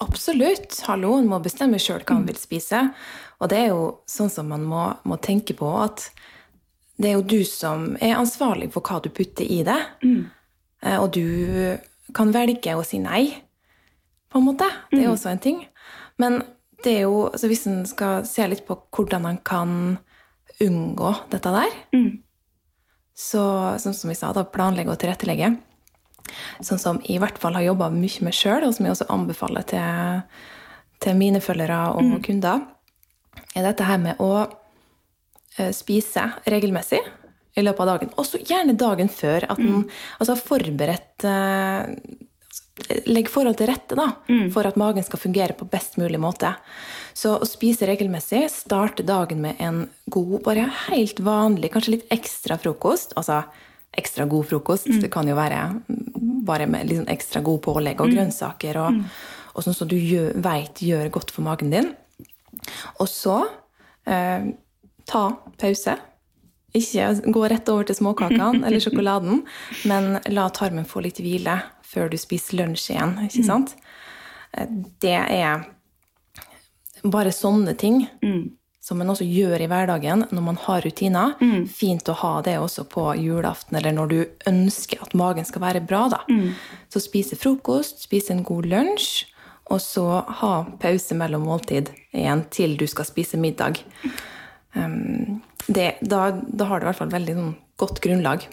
Absolutt. 0.00 0.78
Hallo, 0.88 1.14
en 1.20 1.28
må 1.28 1.38
bestemme 1.44 1.78
sjøl 1.80 2.00
hva 2.06 2.16
han 2.16 2.26
vil 2.28 2.38
spise. 2.40 2.80
Og 3.40 3.50
det 3.52 3.58
er 3.58 3.68
jo 3.72 3.82
sånn 4.08 4.30
som 4.32 4.48
man 4.48 4.64
må, 4.68 4.84
må 5.08 5.18
tenke 5.20 5.54
på 5.58 5.68
at 5.82 6.06
det 7.00 7.10
er 7.10 7.16
jo 7.18 7.24
du 7.24 7.40
som 7.48 7.94
er 8.00 8.16
ansvarlig 8.18 8.70
for 8.74 8.84
hva 8.84 8.98
du 9.04 9.10
putter 9.12 9.44
i 9.48 9.62
det. 9.64 9.78
Mm. 10.04 10.24
Eh, 10.84 10.96
Og 11.00 11.12
du 11.16 11.78
kan 12.16 12.32
velge 12.32 12.74
å 12.76 12.84
si 12.84 12.98
nei, 13.00 13.26
på 14.30 14.40
en 14.40 14.46
måte. 14.46 14.68
Det 14.90 15.00
er 15.02 15.08
Mm. 15.08 15.14
også 15.14 15.30
en 15.30 15.38
ting. 15.38 15.66
Men 16.18 16.42
det 16.82 16.96
er 16.98 17.00
jo, 17.02 17.30
så 17.34 17.48
hvis 17.48 17.66
en 17.66 17.84
skal 17.86 18.24
se 18.24 18.46
litt 18.48 18.66
på 18.66 18.76
hvordan 18.92 19.26
en 19.26 19.38
kan 19.38 19.98
unngå 20.60 21.28
dette 21.30 21.50
der, 21.52 21.70
Mm. 21.92 22.22
så 23.16 23.76
sånn 23.80 23.94
som 23.94 24.08
vi 24.08 24.14
sa, 24.14 24.32
da 24.32 24.44
planlegge 24.44 24.88
og 24.90 24.98
tilrettelegge. 24.98 25.58
Sånn 26.64 26.80
som 26.82 27.00
jeg 27.04 27.18
i 27.18 27.22
hvert 27.22 27.38
fall 27.40 27.56
har 27.58 27.66
jobba 27.66 27.90
mye 27.94 28.26
med 28.26 28.36
sjøl, 28.36 28.66
og 28.66 28.74
som 28.76 28.86
jeg 28.86 28.96
også 28.96 29.08
anbefaler 29.12 29.66
til, 29.70 30.22
til 31.02 31.18
mine 31.18 31.42
følgere 31.44 31.82
og 31.98 32.18
kunder, 32.26 32.66
er 33.56 33.66
dette 33.66 33.86
her 33.86 34.00
med 34.02 34.20
å 34.22 34.32
eh, 34.44 35.72
spise 35.74 36.26
regelmessig 36.50 37.00
i 37.58 37.64
løpet 37.64 37.84
av 37.84 37.92
dagen. 37.94 38.12
Også 38.20 38.40
gjerne 38.46 38.76
dagen 38.78 39.10
før. 39.12 39.46
At 39.50 39.60
en 39.60 39.84
altså 40.18 40.34
har 40.34 40.42
forberedt 40.42 41.28
eh, 41.28 42.18
Legg 43.10 43.28
forhold 43.28 43.58
til 43.58 43.68
rette 43.68 43.96
da, 43.98 44.06
for 44.54 44.64
at 44.64 44.78
magen 44.80 45.04
skal 45.04 45.20
fungere 45.20 45.52
på 45.52 45.66
best 45.68 45.98
mulig 46.00 46.16
måte. 46.22 46.54
Så 47.12 47.34
å 47.36 47.48
spise 47.48 47.84
regelmessig, 47.84 48.46
starte 48.48 49.04
dagen 49.04 49.42
med 49.44 49.60
en 49.60 49.82
god, 50.08 50.38
bare 50.46 50.64
helt 50.86 51.20
vanlig, 51.20 51.72
kanskje 51.74 51.98
litt 51.98 52.14
ekstra 52.14 52.56
frokost. 52.62 53.12
Altså 53.20 53.42
ekstra 53.98 54.26
god 54.30 54.46
frokost. 54.50 54.86
Det 55.02 55.10
kan 55.12 55.28
jo 55.28 55.34
være 55.38 55.60
bare 56.46 56.66
med 56.70 56.90
sånn 56.92 57.08
ekstra 57.10 57.42
god 57.44 57.62
pålegg 57.64 58.00
og 58.00 58.12
grønnsaker 58.14 58.78
og, 58.80 59.00
og 59.54 59.64
sånn 59.64 59.74
som 59.76 59.88
du 59.90 59.96
gjør, 59.98 60.32
veit 60.42 60.82
gjør 60.84 61.10
godt 61.12 61.30
for 61.34 61.42
magen 61.46 61.72
din. 61.74 61.90
Og 63.00 63.08
så 63.10 63.40
eh, 64.06 64.46
ta 65.10 65.24
pause. 65.60 65.96
Ikke 66.76 67.08
gå 67.34 67.42
rett 67.50 67.68
over 67.72 67.88
til 67.88 67.98
småkakene 67.98 68.62
eller 68.66 68.78
sjokoladen, 68.84 69.42
men 69.90 70.20
la 70.30 70.46
tarmen 70.54 70.86
få 70.86 71.02
litt 71.02 71.18
hvile 71.18 71.58
før 71.90 72.12
du 72.12 72.16
spiser 72.20 72.60
lunsj 72.60 72.92
igjen. 72.94 73.16
ikke 73.26 73.42
sant? 73.48 73.74
Eh, 74.54 74.70
Det 75.02 75.18
er 75.18 75.66
bare 77.02 77.32
sånne 77.32 77.74
ting 77.80 78.04
som 78.80 78.98
man 78.98 79.12
også 79.12 79.26
gjør 79.28 79.60
i 79.60 79.68
hverdagen 79.68 80.24
når 80.30 80.44
man 80.44 80.58
har 80.64 80.80
rutiner. 80.86 81.34
Fint 81.68 82.08
å 82.08 82.16
ha 82.22 82.32
det 82.46 82.56
også 82.58 82.86
på 82.88 83.10
julaften 83.20 83.76
eller 83.76 83.92
når 83.96 84.12
du 84.12 84.20
ønsker 84.48 85.02
at 85.04 85.16
magen 85.18 85.44
skal 85.44 85.64
være 85.66 85.84
bra. 85.84 86.06
da. 86.12 86.22
Så 86.88 87.02
spise 87.04 87.36
frokost, 87.36 88.00
spise 88.06 88.32
en 88.32 88.44
god 88.46 88.70
lunsj, 88.72 89.26
og 89.70 89.78
så 89.84 90.06
ha 90.40 90.54
pause 90.82 91.14
mellom 91.14 91.44
måltid 91.46 91.92
igjen 92.16 92.46
til 92.50 92.74
du 92.80 92.86
skal 92.90 93.06
spise 93.06 93.38
middag. 93.38 93.78
Um, 94.74 95.42
det, 95.66 96.00
da, 96.00 96.30
da 96.32 96.66
har 96.70 96.80
du 96.80 96.86
i 96.86 96.90
hvert 96.90 96.98
fall 96.98 97.12
veldig 97.12 97.36
sånn, 97.36 97.52
godt 97.80 98.00
grunnlag. 98.04 98.48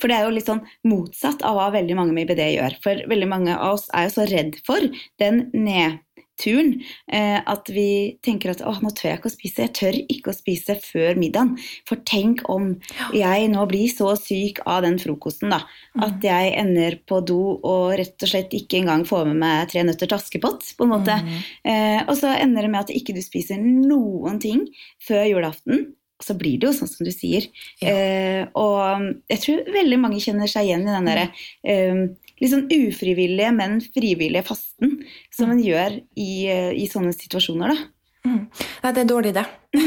For 0.00 0.10
det 0.10 0.16
er 0.16 0.24
jo 0.26 0.32
litt 0.34 0.48
sånn 0.48 0.64
motsatt 0.88 1.44
av 1.46 1.58
hva 1.58 1.68
veldig 1.74 1.96
mange 1.98 2.14
med 2.16 2.30
IBD 2.30 2.42
gjør. 2.54 2.78
For 2.84 3.04
veldig 3.10 3.28
mange 3.30 3.54
av 3.56 3.76
oss 3.76 3.86
er 3.94 4.08
jo 4.08 4.14
så 4.16 4.26
redd 4.30 4.56
for 4.66 4.88
den 5.22 5.44
nedturen 5.52 6.00
eh, 6.42 7.38
at 7.38 7.68
vi 7.70 8.18
tenker 8.24 8.50
at 8.50 8.62
åh, 8.66 8.80
nå 8.82 8.90
tør 8.90 9.10
jeg 9.10 9.20
ikke 9.20 9.30
å 9.30 9.34
spise. 9.34 9.66
Jeg 9.66 9.74
tør 9.78 9.98
ikke 10.00 10.32
å 10.32 10.36
spise 10.36 10.76
før 10.82 11.18
middagen. 11.20 11.54
For 11.88 12.00
tenk 12.08 12.42
om 12.50 12.74
jeg 13.14 13.48
nå 13.52 13.66
blir 13.70 13.88
så 13.92 14.14
syk 14.18 14.62
av 14.66 14.82
den 14.86 14.98
frokosten, 15.02 15.52
da. 15.52 15.62
At 16.02 16.24
jeg 16.24 16.54
ender 16.58 16.98
på 17.06 17.20
do 17.26 17.40
og 17.60 17.94
rett 18.00 18.22
og 18.22 18.32
slett 18.32 18.54
ikke 18.56 18.82
engang 18.82 19.06
får 19.08 19.26
med 19.30 19.40
meg 19.44 19.72
tre 19.72 19.84
nøtter 19.86 20.08
til 20.08 20.18
Askepott, 20.18 20.74
på 20.76 20.86
en 20.86 20.94
måte. 20.94 21.18
Eh, 21.64 22.00
og 22.06 22.16
så 22.18 22.34
ender 22.36 22.66
det 22.66 22.72
med 22.72 22.84
at 22.84 22.94
ikke 22.94 23.16
du 23.16 23.22
spiser 23.24 23.60
noen 23.62 24.40
ting 24.42 24.66
før 25.06 25.26
julaften. 25.28 25.92
Så 26.22 26.36
blir 26.38 26.58
det 26.60 26.68
jo 26.68 26.74
sånn 26.76 26.90
som 26.90 27.06
du 27.06 27.10
sier. 27.10 27.48
Eh, 27.82 28.44
og 28.54 29.08
jeg 29.30 29.42
tror 29.42 29.72
veldig 29.74 29.98
mange 29.98 30.20
kjenner 30.22 30.50
seg 30.50 30.68
igjen 30.68 30.86
i 30.86 30.92
den 30.94 31.08
derre 31.10 31.24
eh, 31.66 32.04
litt 32.42 32.52
sånn 32.52 32.68
ufrivillige, 32.74 33.52
men 33.54 33.78
frivillige 33.94 34.44
fasten 34.48 34.98
som 35.32 35.52
en 35.54 35.62
gjør 35.62 36.00
i, 36.18 36.32
eh, 36.50 36.72
i 36.74 36.88
sånne 36.90 37.14
situasjoner, 37.14 37.72
da. 37.72 37.88
Nei, 38.22 38.92
det 38.94 39.02
er 39.02 39.08
dårlig, 39.08 39.32
det. 39.34 39.46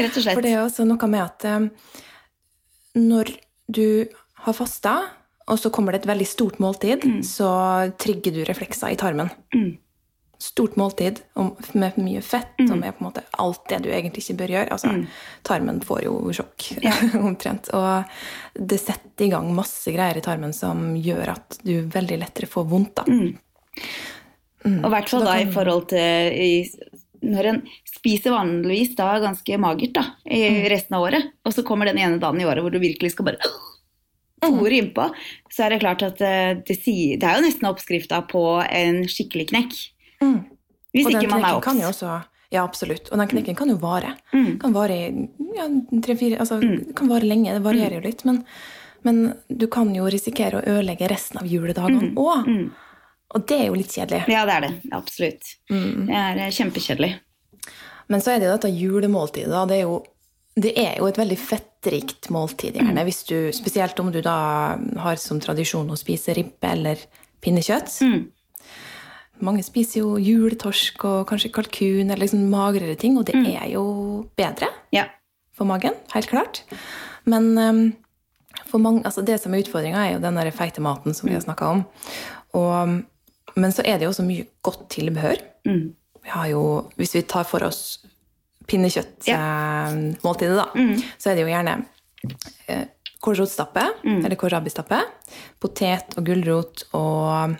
Rett 0.00 0.16
og 0.16 0.24
slett. 0.24 0.36
For 0.36 0.44
det 0.44 0.52
er 0.52 0.64
også 0.64 0.84
noe 0.88 1.08
med 1.08 1.22
at 1.22 1.46
um, 1.48 1.68
når 2.98 3.32
du 3.72 4.08
har 4.44 4.56
fasta, 4.56 4.96
og 5.50 5.60
så 5.60 5.70
kommer 5.72 5.94
det 5.94 6.02
et 6.02 6.10
veldig 6.10 6.28
stort 6.28 6.60
måltid, 6.62 7.04
så 7.26 7.50
trigger 8.00 8.36
du 8.36 8.42
reflekser 8.48 8.92
i 8.92 8.98
tarmen. 9.00 9.32
Mm. 9.56 9.72
Stort 10.40 10.76
måltid 10.80 11.18
med 11.76 11.98
mye 12.00 12.22
fett 12.24 12.56
som 12.56 12.80
er 12.80 12.94
på 12.96 13.02
en 13.02 13.08
måte 13.10 13.24
alt 13.42 13.66
det 13.68 13.82
du 13.84 13.90
egentlig 13.92 14.24
ikke 14.24 14.38
bør 14.38 14.54
gjøre. 14.54 14.76
Altså, 14.76 14.94
Tarmen 15.44 15.82
får 15.84 16.04
jo 16.06 16.14
sjokk, 16.36 16.70
omtrent. 17.28 17.68
Og 17.76 18.56
det 18.56 18.80
setter 18.80 19.26
i 19.26 19.32
gang 19.34 19.50
masse 19.56 19.92
greier 19.92 20.16
i 20.16 20.24
tarmen 20.24 20.56
som 20.56 20.94
gjør 20.96 21.34
at 21.34 21.60
du 21.60 21.74
veldig 21.92 22.22
lettere 22.22 22.48
får 22.48 22.66
vondt. 22.72 23.02
da. 23.02 23.04
Og 24.64 24.88
i 24.88 24.94
hvert 24.94 25.12
fall 25.12 25.28
da 25.28 25.36
i 25.40 25.48
forhold 25.52 25.86
til 25.92 26.40
i, 26.40 26.50
når 27.24 27.50
en 27.50 27.60
spiser 27.88 28.34
vanligvis 28.34 28.94
da 28.98 29.12
ganske 29.22 29.60
magert 29.60 29.96
da, 29.96 30.04
i 30.24 30.68
resten 30.72 30.96
av 30.96 31.06
året, 31.08 31.30
og 31.44 31.54
så 31.54 31.64
kommer 31.66 31.88
den 31.88 32.00
ene 32.00 32.20
dagen 32.20 32.40
i 32.40 32.48
året 32.48 32.64
hvor 32.64 32.72
du 32.72 32.80
virkelig 32.80 33.14
skal 33.14 33.30
bare 33.30 33.52
fòre 34.44 34.80
innpå, 34.80 35.08
så 35.52 35.66
er 35.66 35.74
det 35.74 35.82
klart 35.84 36.04
at 36.06 36.20
eh, 36.24 36.52
det, 36.64 36.76
sier, 36.80 37.20
det 37.20 37.28
er 37.28 37.38
jo 37.38 37.46
nesten 37.46 37.68
oppskrifta 37.70 38.22
på 38.30 38.44
en 38.64 39.02
skikkelig 39.08 39.50
knekk. 39.52 39.80
Hvis 40.20 41.06
og 41.06 41.14
ikke 41.14 41.30
man 41.30 41.46
er 41.46 41.56
obs. 41.56 41.86
også 41.92 42.18
Ja, 42.50 42.64
absolutt. 42.64 43.08
Og 43.12 43.20
den 43.20 43.30
knekken 43.30 43.56
kan 43.58 43.70
jo 43.70 43.76
vare. 43.78 44.16
Mm. 44.34 44.58
Kan 44.58 44.74
vare 44.74 44.96
ja, 45.54 45.68
tre-fire 46.02 46.40
Altså, 46.42 46.58
kan 46.98 47.10
vare 47.10 47.28
lenge. 47.30 47.54
Det 47.54 47.62
varierer 47.62 48.00
jo 48.00 48.04
litt. 48.08 48.24
Men, 48.26 48.40
men 49.06 49.20
du 49.46 49.68
kan 49.70 49.92
jo 49.94 50.08
risikere 50.10 50.58
å 50.58 50.64
ødelegge 50.66 51.08
resten 51.12 51.38
av 51.38 51.46
juledagene 51.46 52.10
òg. 52.18 52.50
Og 53.30 53.44
det 53.46 53.60
er 53.60 53.68
jo 53.68 53.76
litt 53.78 53.94
kjedelig. 53.94 54.24
Ja, 54.32 54.42
det 54.48 54.56
er 54.56 54.64
det. 54.66 54.72
Absolutt. 54.96 55.52
Det 55.70 56.16
er 56.18 56.40
eh, 56.42 56.54
kjempekjedelig. 56.54 57.12
Men 58.10 58.22
så 58.24 58.32
er 58.32 58.40
det 58.40 58.48
jo 58.48 58.56
dette 58.56 58.72
julemåltidet. 58.74 59.52
da, 59.52 59.62
Det 59.70 59.76
er 59.78 59.84
jo, 59.84 60.00
det 60.58 60.72
er 60.74 60.96
jo 60.98 61.06
et 61.06 61.20
veldig 61.20 61.38
fettrikt 61.38 62.30
måltid, 62.34 62.80
gjerne. 62.80 63.04
Hvis 63.06 63.22
du, 63.30 63.36
spesielt 63.54 64.02
om 64.02 64.10
du 64.10 64.18
da 64.26 64.74
har 65.04 65.22
som 65.22 65.38
tradisjon 65.38 65.94
å 65.94 65.98
spise 65.98 66.34
ribbe 66.34 66.74
eller 66.74 67.06
pinnekjøtt. 67.44 68.00
Mm. 68.02 68.24
Mange 69.40 69.62
spiser 69.64 70.02
jo 70.02 70.16
juletorsk 70.20 71.04
og 71.08 71.26
kanskje 71.30 71.50
kalkun 71.54 72.10
eller 72.10 72.20
liksom 72.24 72.42
magrere 72.52 72.96
ting, 73.00 73.16
og 73.18 73.24
det 73.30 73.34
er 73.48 73.70
jo 73.72 73.84
bedre 74.36 74.68
Ja. 74.92 75.06
for 75.56 75.64
magen, 75.68 75.94
helt 76.14 76.28
klart. 76.28 76.62
Men 77.24 77.50
um, 77.58 77.80
mange, 78.80 79.02
altså 79.04 79.22
det 79.26 79.40
som 79.40 79.54
er 79.54 79.62
utfordringa, 79.64 80.04
er 80.06 80.12
jo 80.14 80.20
den 80.22 80.36
der 80.38 80.50
feite 80.54 80.80
maten 80.84 81.14
som 81.14 81.28
vi 81.28 81.34
har 81.34 81.42
snakka 81.44 81.66
om. 81.74 81.84
Og, 82.54 83.02
men 83.56 83.72
så 83.72 83.82
er 83.84 83.98
det 83.98 84.06
jo 84.06 84.12
også 84.12 84.24
mye 84.26 84.46
godt 84.62 84.88
tilbehør. 84.92 85.40
Mm. 85.66 85.94
Vi 86.22 86.28
har 86.30 86.46
jo, 86.52 86.62
hvis 86.96 87.14
vi 87.16 87.22
tar 87.22 87.44
for 87.48 87.64
oss 87.64 87.98
pinnekjøttmåltidet, 88.70 90.56
da, 90.56 90.66
så 91.18 91.30
er 91.30 91.34
det 91.38 91.44
jo 91.44 91.50
gjerne 91.50 91.74
eh, 92.68 92.84
kålrotstappe, 93.20 93.82
eller 94.04 94.36
kålrabistappe, 94.40 95.00
potet 95.60 96.14
og 96.16 96.24
gulrot 96.28 96.84
og 96.96 97.56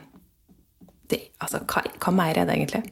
det, 1.10 1.20
altså, 1.42 1.62
hva, 1.70 1.82
hva 2.02 2.12
mer 2.14 2.38
er 2.40 2.48
det 2.48 2.56
egentlig? 2.58 2.82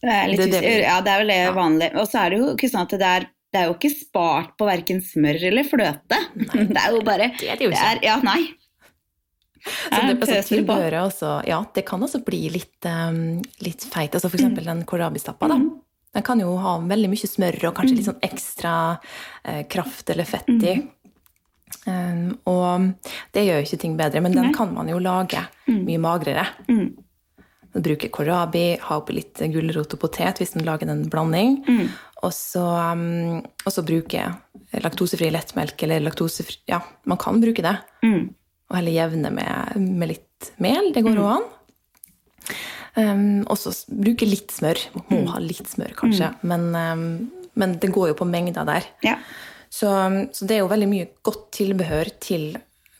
Det 0.00 0.08
er, 0.08 0.30
litt 0.30 0.40
Det 0.40 0.48
det 0.54 0.72
ja, 0.80 0.96
det 1.04 1.12
er 1.12 1.22
vel 1.22 1.32
det 1.34 1.42
vanlige. 1.56 1.92
Og 2.00 2.08
så 2.08 2.22
er 2.24 2.32
det 2.32 2.40
jo 2.40 2.54
ikke 2.54 2.70
sånn 2.72 2.86
at 2.88 2.96
det 3.00 3.10
er 3.18 3.28
det 3.50 3.58
er 3.58 3.66
jo 3.66 3.74
ikke 3.74 3.90
spart 3.90 4.52
på 4.60 4.66
verken 4.68 5.00
smør 5.02 5.40
eller 5.48 5.66
fløte. 5.66 6.18
Det 6.70 6.78
er 6.78 6.92
jo 6.94 7.00
bare 7.02 7.32
det 7.34 7.48
er 7.50 7.58
det 7.58 7.66
jo 7.66 7.72
ikke. 7.72 7.88
er- 7.96 8.04
ja, 8.06 8.16
nei. 8.22 8.44
Så 9.60 9.98
det, 10.06 10.14
altså, 10.14 10.36
tilbehøret 10.54 11.02
også, 11.02 11.30
ja, 11.50 11.58
det 11.74 11.82
kan 11.88 12.00
også 12.00 12.22
bli 12.24 12.44
litt, 12.54 12.78
um, 12.86 13.40
litt 13.60 13.82
feit. 13.92 14.14
Altså 14.16 14.30
eksempel 14.30 14.64
den 14.70 14.84
kålrabistappa. 14.88 15.50
da. 15.50 15.58
Den 16.14 16.24
kan 16.26 16.40
jo 16.40 16.54
ha 16.62 16.78
veldig 16.80 17.10
mye 17.12 17.28
smør 17.28 17.58
og 17.68 17.74
kanskje 17.76 17.98
litt 17.98 18.08
sånn 18.08 18.22
ekstra 18.24 18.72
eh, 19.44 19.60
kraft 19.70 20.10
eller 20.14 20.26
fett 20.30 20.48
i. 20.48 20.78
Um, 21.86 22.34
og 22.50 22.90
det 23.34 23.46
gjør 23.46 23.60
jo 23.60 23.66
ikke 23.68 23.80
ting 23.80 23.94
bedre, 23.98 24.20
men 24.24 24.34
den 24.34 24.50
Nei. 24.50 24.56
kan 24.56 24.72
man 24.74 24.90
jo 24.90 24.98
lage 25.02 25.42
mye 25.70 26.00
magrere. 26.02 26.44
Bruke 27.70 28.10
kålrabi, 28.10 28.64
ha 28.82 28.96
oppi 28.98 29.14
litt 29.14 29.40
gulrot 29.52 29.94
og 29.94 30.00
potet 30.02 30.40
hvis 30.42 30.56
man 30.56 30.66
lager 30.66 30.90
en 30.90 31.04
blanding. 31.10 31.60
Og, 32.20 32.32
så, 32.36 32.64
um, 32.92 33.38
og 33.64 33.70
så 33.72 33.84
bruke 33.86 34.26
laktosefri 34.82 35.30
lettmelk 35.32 35.82
eller 35.86 36.02
laktosefri 36.04 36.58
Ja, 36.70 36.82
man 37.08 37.18
kan 37.22 37.40
bruke 37.42 37.64
det. 37.64 37.76
Og 38.70 38.76
heller 38.76 38.94
jevne 38.94 39.30
med, 39.34 39.78
med 39.78 40.12
litt 40.12 40.50
mel. 40.62 40.92
Det 40.94 41.04
går 41.06 41.22
òg 41.22 41.30
an. 41.38 41.48
Um, 42.98 43.22
og 43.46 43.56
så 43.62 43.72
bruke 43.86 44.26
litt 44.28 44.52
smør. 44.52 44.82
Må 45.08 45.22
ha 45.30 45.40
litt 45.42 45.70
smør, 45.70 45.94
kanskje. 45.98 46.32
Men, 46.42 46.68
men 47.54 47.78
det 47.80 47.92
går 47.94 48.12
jo 48.12 48.18
på 48.18 48.28
mengder 48.28 48.66
der. 48.68 48.90
Ja. 49.06 49.16
Så, 49.70 49.88
så 50.34 50.46
det 50.50 50.56
er 50.56 50.64
jo 50.64 50.70
veldig 50.72 50.88
mye 50.90 51.08
godt 51.26 51.44
tilbehør 51.54 52.10
til 52.22 52.48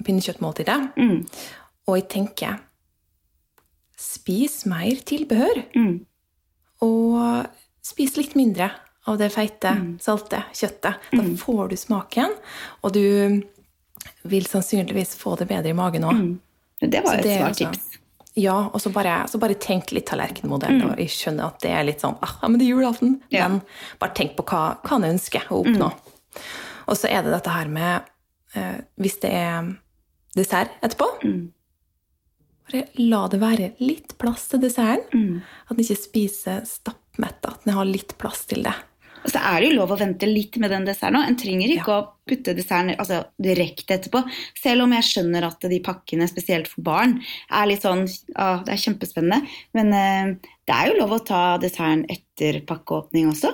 pinnekjøttmåltidet. 0.07 0.79
Og 1.91 1.97
jeg 1.99 2.07
tenker 2.13 2.61
spis 4.01 4.63
mer 4.71 5.03
tilbehør. 5.07 5.65
Og 6.87 7.47
spis 7.85 8.15
litt 8.17 8.37
mindre 8.39 8.71
av 9.11 9.19
det 9.21 9.31
feite, 9.35 9.73
salte 10.01 10.45
kjøttet. 10.55 11.11
Da 11.13 11.25
får 11.43 11.73
du 11.73 11.77
smaken, 11.81 12.37
og 12.85 12.95
du 12.95 13.05
vil 14.31 14.47
sannsynligvis 14.49 15.17
få 15.21 15.35
det 15.41 15.49
bedre 15.51 15.73
i 15.73 15.77
magen 15.77 16.07
òg. 16.09 16.21
Det 16.81 17.03
var 17.05 17.19
Så 17.19 17.27
et 17.27 17.27
svart 17.41 17.59
smart 17.61 17.75
tips. 17.75 17.99
Ja, 18.39 18.71
og 18.71 18.79
så 18.81 18.93
bare, 18.95 19.25
så 19.29 19.41
bare 19.43 19.57
tenk 19.61 19.91
litt 19.93 20.07
tallerkenmodell. 20.09 20.79
Og 20.87 21.01
jeg 21.03 21.11
skjønner 21.13 21.51
at 21.51 21.59
det 21.65 21.73
er 21.75 21.85
litt 21.85 22.01
sånn 22.05 22.17
ah, 22.23 22.37
men 22.47 22.61
det 22.61 22.69
er 22.69 22.77
julaften. 22.77 23.19
Ja. 23.35 23.49
Men 23.51 23.61
bare 24.01 24.15
tenk 24.17 24.37
på 24.39 24.47
hva, 24.47 24.63
hva 24.81 24.95
han 24.95 25.09
ønsker 25.11 25.51
å 25.51 25.61
oppnå. 25.65 25.91
Og 26.91 26.99
så 26.99 27.11
er 27.11 27.25
det 27.25 27.35
dette 27.35 27.55
her 27.55 27.71
med 27.71 28.11
eh, 28.59 28.83
Hvis 29.01 29.21
det 29.23 29.33
er 29.37 29.73
dessert 30.37 30.77
etterpå, 30.83 31.09
bare 32.71 32.85
la 33.03 33.25
det 33.31 33.41
være 33.43 33.73
litt 33.83 34.15
plass 34.21 34.47
til 34.51 34.63
desserten. 34.63 35.41
At 35.67 35.75
den 35.75 35.85
ikke 35.85 35.99
spiser 35.99 36.63
stappmett. 36.69 37.43
At 37.43 37.67
den 37.67 37.75
har 37.75 37.89
litt 37.89 38.17
plass 38.21 38.45
til 38.51 38.63
det. 38.67 38.77
Og 39.21 39.29
så 39.35 39.41
er 39.45 39.61
det 39.61 39.69
jo 39.69 39.77
lov 39.77 39.91
å 39.93 39.99
vente 40.01 40.29
litt 40.29 40.57
med 40.63 40.73
den 40.73 40.87
desserten 40.89 41.19
òg. 41.19 41.27
En 41.29 41.39
trenger 41.41 41.75
ikke 41.75 41.93
å 41.93 42.05
putte 42.29 42.55
desserten 42.57 42.95
altså, 42.95 43.21
direkte 43.43 43.99
etterpå. 43.99 44.23
Selv 44.57 44.87
om 44.87 44.95
jeg 44.97 45.09
skjønner 45.11 45.45
at 45.51 45.67
de 45.69 45.81
pakkene, 45.85 46.29
spesielt 46.31 46.71
for 46.73 46.87
barn, 46.87 47.19
er 47.53 47.69
litt 47.69 47.85
sånn 47.85 48.07
ah, 48.37 48.63
Det 48.65 48.75
er 48.75 48.85
kjempespennende. 48.87 49.43
Men 49.77 49.93
eh, 49.97 50.55
det 50.65 50.77
er 50.77 50.89
jo 50.89 51.03
lov 51.03 51.19
å 51.19 51.25
ta 51.27 51.43
desserten 51.61 52.07
etter 52.13 52.63
pakkeåpning 52.69 53.29
også. 53.35 53.53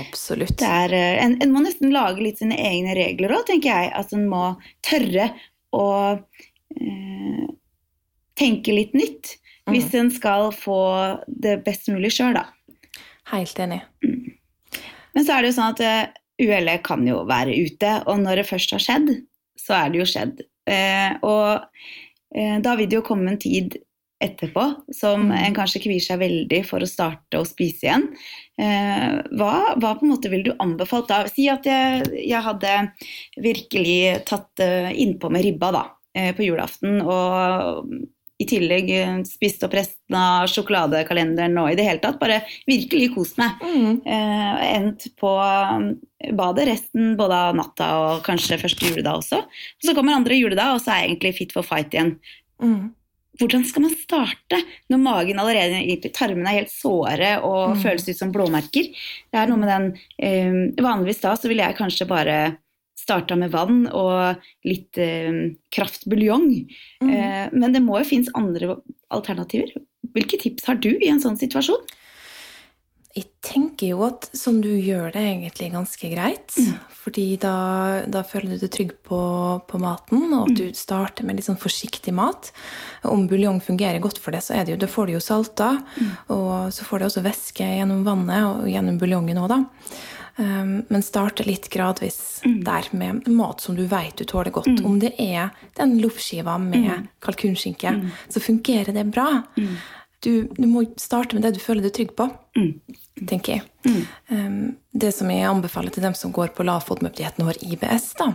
Absolutt. 0.00 0.56
Det 0.60 0.68
er, 0.68 0.94
eh, 0.96 1.20
en, 1.24 1.36
en 1.44 1.52
må 1.52 1.62
nesten 1.64 1.92
lage 1.92 2.24
litt 2.24 2.40
sine 2.40 2.56
egne 2.56 2.96
regler 2.96 3.34
òg, 3.36 3.46
tenker 3.50 3.70
jeg. 3.72 3.92
At 3.98 4.14
en 4.16 4.24
må 4.30 4.44
tørre 4.86 5.30
å 5.76 5.86
eh, 6.16 7.46
tenke 8.38 8.76
litt 8.76 8.96
nytt. 8.96 9.36
Hvis 9.70 9.92
en 9.94 10.10
skal 10.10 10.50
få 10.56 10.80
det 11.26 11.60
best 11.66 11.86
mulig 11.92 12.10
sjøl, 12.16 12.34
da. 12.34 12.48
Helt 13.30 13.58
enig. 13.62 13.82
Men 14.02 15.26
så 15.26 15.36
er 15.36 15.44
det 15.44 15.52
jo 15.52 15.56
sånn 15.58 15.76
at 15.76 15.82
eh, 15.86 16.14
uhellet 16.42 16.82
kan 16.86 17.04
jo 17.06 17.22
være 17.28 17.54
ute, 17.54 17.92
og 18.10 18.24
når 18.24 18.42
det 18.42 18.48
først 18.48 18.74
har 18.74 18.82
skjedd, 18.82 19.12
så 19.60 19.76
er 19.78 19.92
det 19.92 20.00
jo 20.02 20.08
skjedd. 20.08 20.42
Eh, 20.70 21.14
og 21.26 21.62
eh, 22.34 22.58
da 22.64 22.74
vil 22.78 22.90
det 22.90 22.98
jo 22.98 23.06
komme 23.06 23.30
en 23.30 23.40
tid 23.40 23.78
etterpå 24.24 24.64
som 24.94 25.30
en 25.34 25.56
kanskje 25.56 25.82
kvier 25.84 26.04
seg 26.04 26.20
veldig 26.22 26.62
for 26.68 26.84
å 26.84 26.88
starte 26.88 27.40
å 27.40 27.48
spise 27.48 27.88
igjen. 27.88 28.08
Eh, 28.60 29.18
hva, 29.38 29.52
hva 29.76 29.92
på 29.98 30.06
en 30.06 30.14
måte 30.14 30.32
ville 30.32 30.50
du 30.50 30.62
anbefalt 30.62 31.10
da? 31.10 31.22
Si 31.30 31.48
at 31.52 31.66
jeg, 31.68 32.08
jeg 32.20 32.46
hadde 32.46 32.78
virkelig 33.42 34.24
tatt 34.28 34.62
eh, 34.64 34.92
innpå 35.04 35.32
med 35.32 35.46
ribba 35.46 35.72
da, 35.74 35.84
eh, 36.16 36.32
på 36.36 36.46
julaften, 36.46 37.00
og 37.02 37.86
i 38.42 38.46
tillegg 38.48 38.88
spist 39.28 39.62
opp 39.66 39.74
resten 39.76 40.16
av 40.18 40.48
sjokoladekalenderen 40.50 41.54
og 41.62 41.70
i 41.70 41.76
det 41.78 41.84
hele 41.86 42.02
tatt 42.02 42.18
bare 42.18 42.40
virkelig 42.66 43.12
kost 43.14 43.38
meg. 43.40 43.60
Eh, 43.62 44.62
endt 44.72 45.06
på 45.20 45.30
badet 46.38 46.66
resten 46.70 47.14
både 47.18 47.38
av 47.48 47.58
natta 47.58 47.90
og 48.00 48.24
kanskje 48.26 48.60
første 48.62 48.88
juledag 48.88 49.20
også. 49.20 49.42
Og 49.44 49.86
så 49.86 49.94
kommer 49.94 50.16
andre 50.16 50.38
juledag, 50.38 50.74
og 50.74 50.82
så 50.82 50.94
er 50.94 51.02
jeg 51.02 51.12
egentlig 51.12 51.36
fit 51.38 51.54
for 51.54 51.66
fight 51.66 51.94
igjen. 51.94 52.16
Mm. 52.62 52.90
Hvordan 53.40 53.62
skal 53.64 53.86
man 53.86 53.94
starte 53.96 54.58
når 54.92 55.00
magen 55.00 55.40
allerede 55.40 55.78
i 55.88 55.96
tarmene 56.12 56.50
er 56.50 56.58
helt 56.60 56.72
såre 56.72 57.38
og 57.46 57.78
føles 57.80 58.04
ut 58.10 58.18
som 58.18 58.32
blåmerker? 58.34 58.90
Det 58.92 59.40
er 59.40 59.48
noe 59.48 59.60
med 59.62 59.72
den 59.72 59.86
eh, 60.20 60.82
Vanligvis 60.84 61.22
da 61.22 61.32
så 61.38 61.48
ville 61.48 61.64
jeg 61.64 61.78
kanskje 61.78 62.08
bare 62.10 62.36
starta 63.02 63.36
med 63.38 63.50
vann 63.54 63.86
og 63.88 64.44
litt 64.68 65.00
eh, 65.00 65.56
kraftbuljong. 65.74 66.50
Eh, 67.08 67.46
men 67.54 67.74
det 67.74 67.82
må 67.84 67.98
jo 68.02 68.10
finnes 68.12 68.30
andre 68.38 68.76
alternativer. 69.12 69.72
Hvilke 70.12 70.38
tips 70.40 70.68
har 70.68 70.78
du 70.82 70.92
i 70.92 71.10
en 71.10 71.22
sånn 71.22 71.40
situasjon? 71.40 71.82
Jeg 73.12 73.26
tenker 73.44 73.90
jo 73.90 74.04
at 74.06 74.30
som 74.36 74.62
du 74.64 74.70
gjør 74.70 75.10
det 75.12 75.20
egentlig 75.20 75.72
ganske 75.74 76.10
greit. 76.14 76.54
Fordi 77.02 77.24
da, 77.42 77.54
da 78.06 78.22
føler 78.24 78.54
du 78.54 78.62
deg 78.62 78.70
trygg 78.72 78.92
på, 79.04 79.18
på 79.68 79.80
maten, 79.82 80.28
og 80.30 80.46
at 80.46 80.60
du 80.60 80.68
starter 80.78 81.26
med 81.26 81.36
litt 81.36 81.48
sånn 81.48 81.58
forsiktig 81.60 82.14
mat. 82.14 82.52
Om 83.10 83.26
buljong 83.28 83.58
fungerer 83.64 83.98
godt 84.00 84.20
for 84.22 84.32
det, 84.32 84.44
så 84.46 84.54
er 84.56 84.64
det 84.64 84.76
jo, 84.76 84.80
da 84.84 84.88
får 84.88 85.10
du 85.10 85.16
jo 85.16 85.22
salta. 85.24 85.72
Og 86.32 86.70
så 86.72 86.86
får 86.86 87.02
du 87.02 87.08
også 87.08 87.24
væske 87.26 87.66
gjennom 87.66 88.04
vannet 88.06 88.46
og 88.48 88.70
gjennom 88.70 89.00
buljongen 89.02 89.42
òg, 89.42 89.50
da. 89.52 89.62
Um, 90.38 90.78
men 90.88 91.02
starte 91.04 91.44
litt 91.44 91.66
gradvis 91.68 92.38
der 92.64 92.86
med 92.96 93.26
mat 93.28 93.60
som 93.60 93.76
du 93.76 93.82
vet 93.90 94.16
du 94.16 94.24
tåler 94.24 94.54
godt. 94.54 94.70
Om 94.80 94.94
det 95.02 95.10
er 95.20 95.50
den 95.76 95.98
loffskiva 96.00 96.54
med 96.62 97.10
kalkunskinke, 97.20 97.92
så 98.32 98.40
fungerer 98.40 98.94
det 98.96 99.10
bra. 99.12 99.42
Du, 100.22 100.46
du 100.54 100.66
må 100.70 100.84
starte 101.00 101.34
med 101.34 101.42
det 101.42 101.54
du 101.56 101.60
føler 101.62 101.82
deg 101.82 101.94
trygg 101.96 102.12
på, 102.18 102.28
tenker 103.26 103.56
jeg. 103.56 104.04
Um, 104.30 104.76
det 104.94 105.10
som 105.16 105.30
jeg 105.32 105.48
anbefaler 105.48 105.90
til 105.94 106.04
dem 106.04 106.14
som 106.14 106.30
går 106.34 106.52
på 106.54 106.62
lavfodmøpdietten 106.68 107.42
og 107.42 107.50
har 107.50 107.58
IBS, 107.66 108.12
da, 108.20 108.28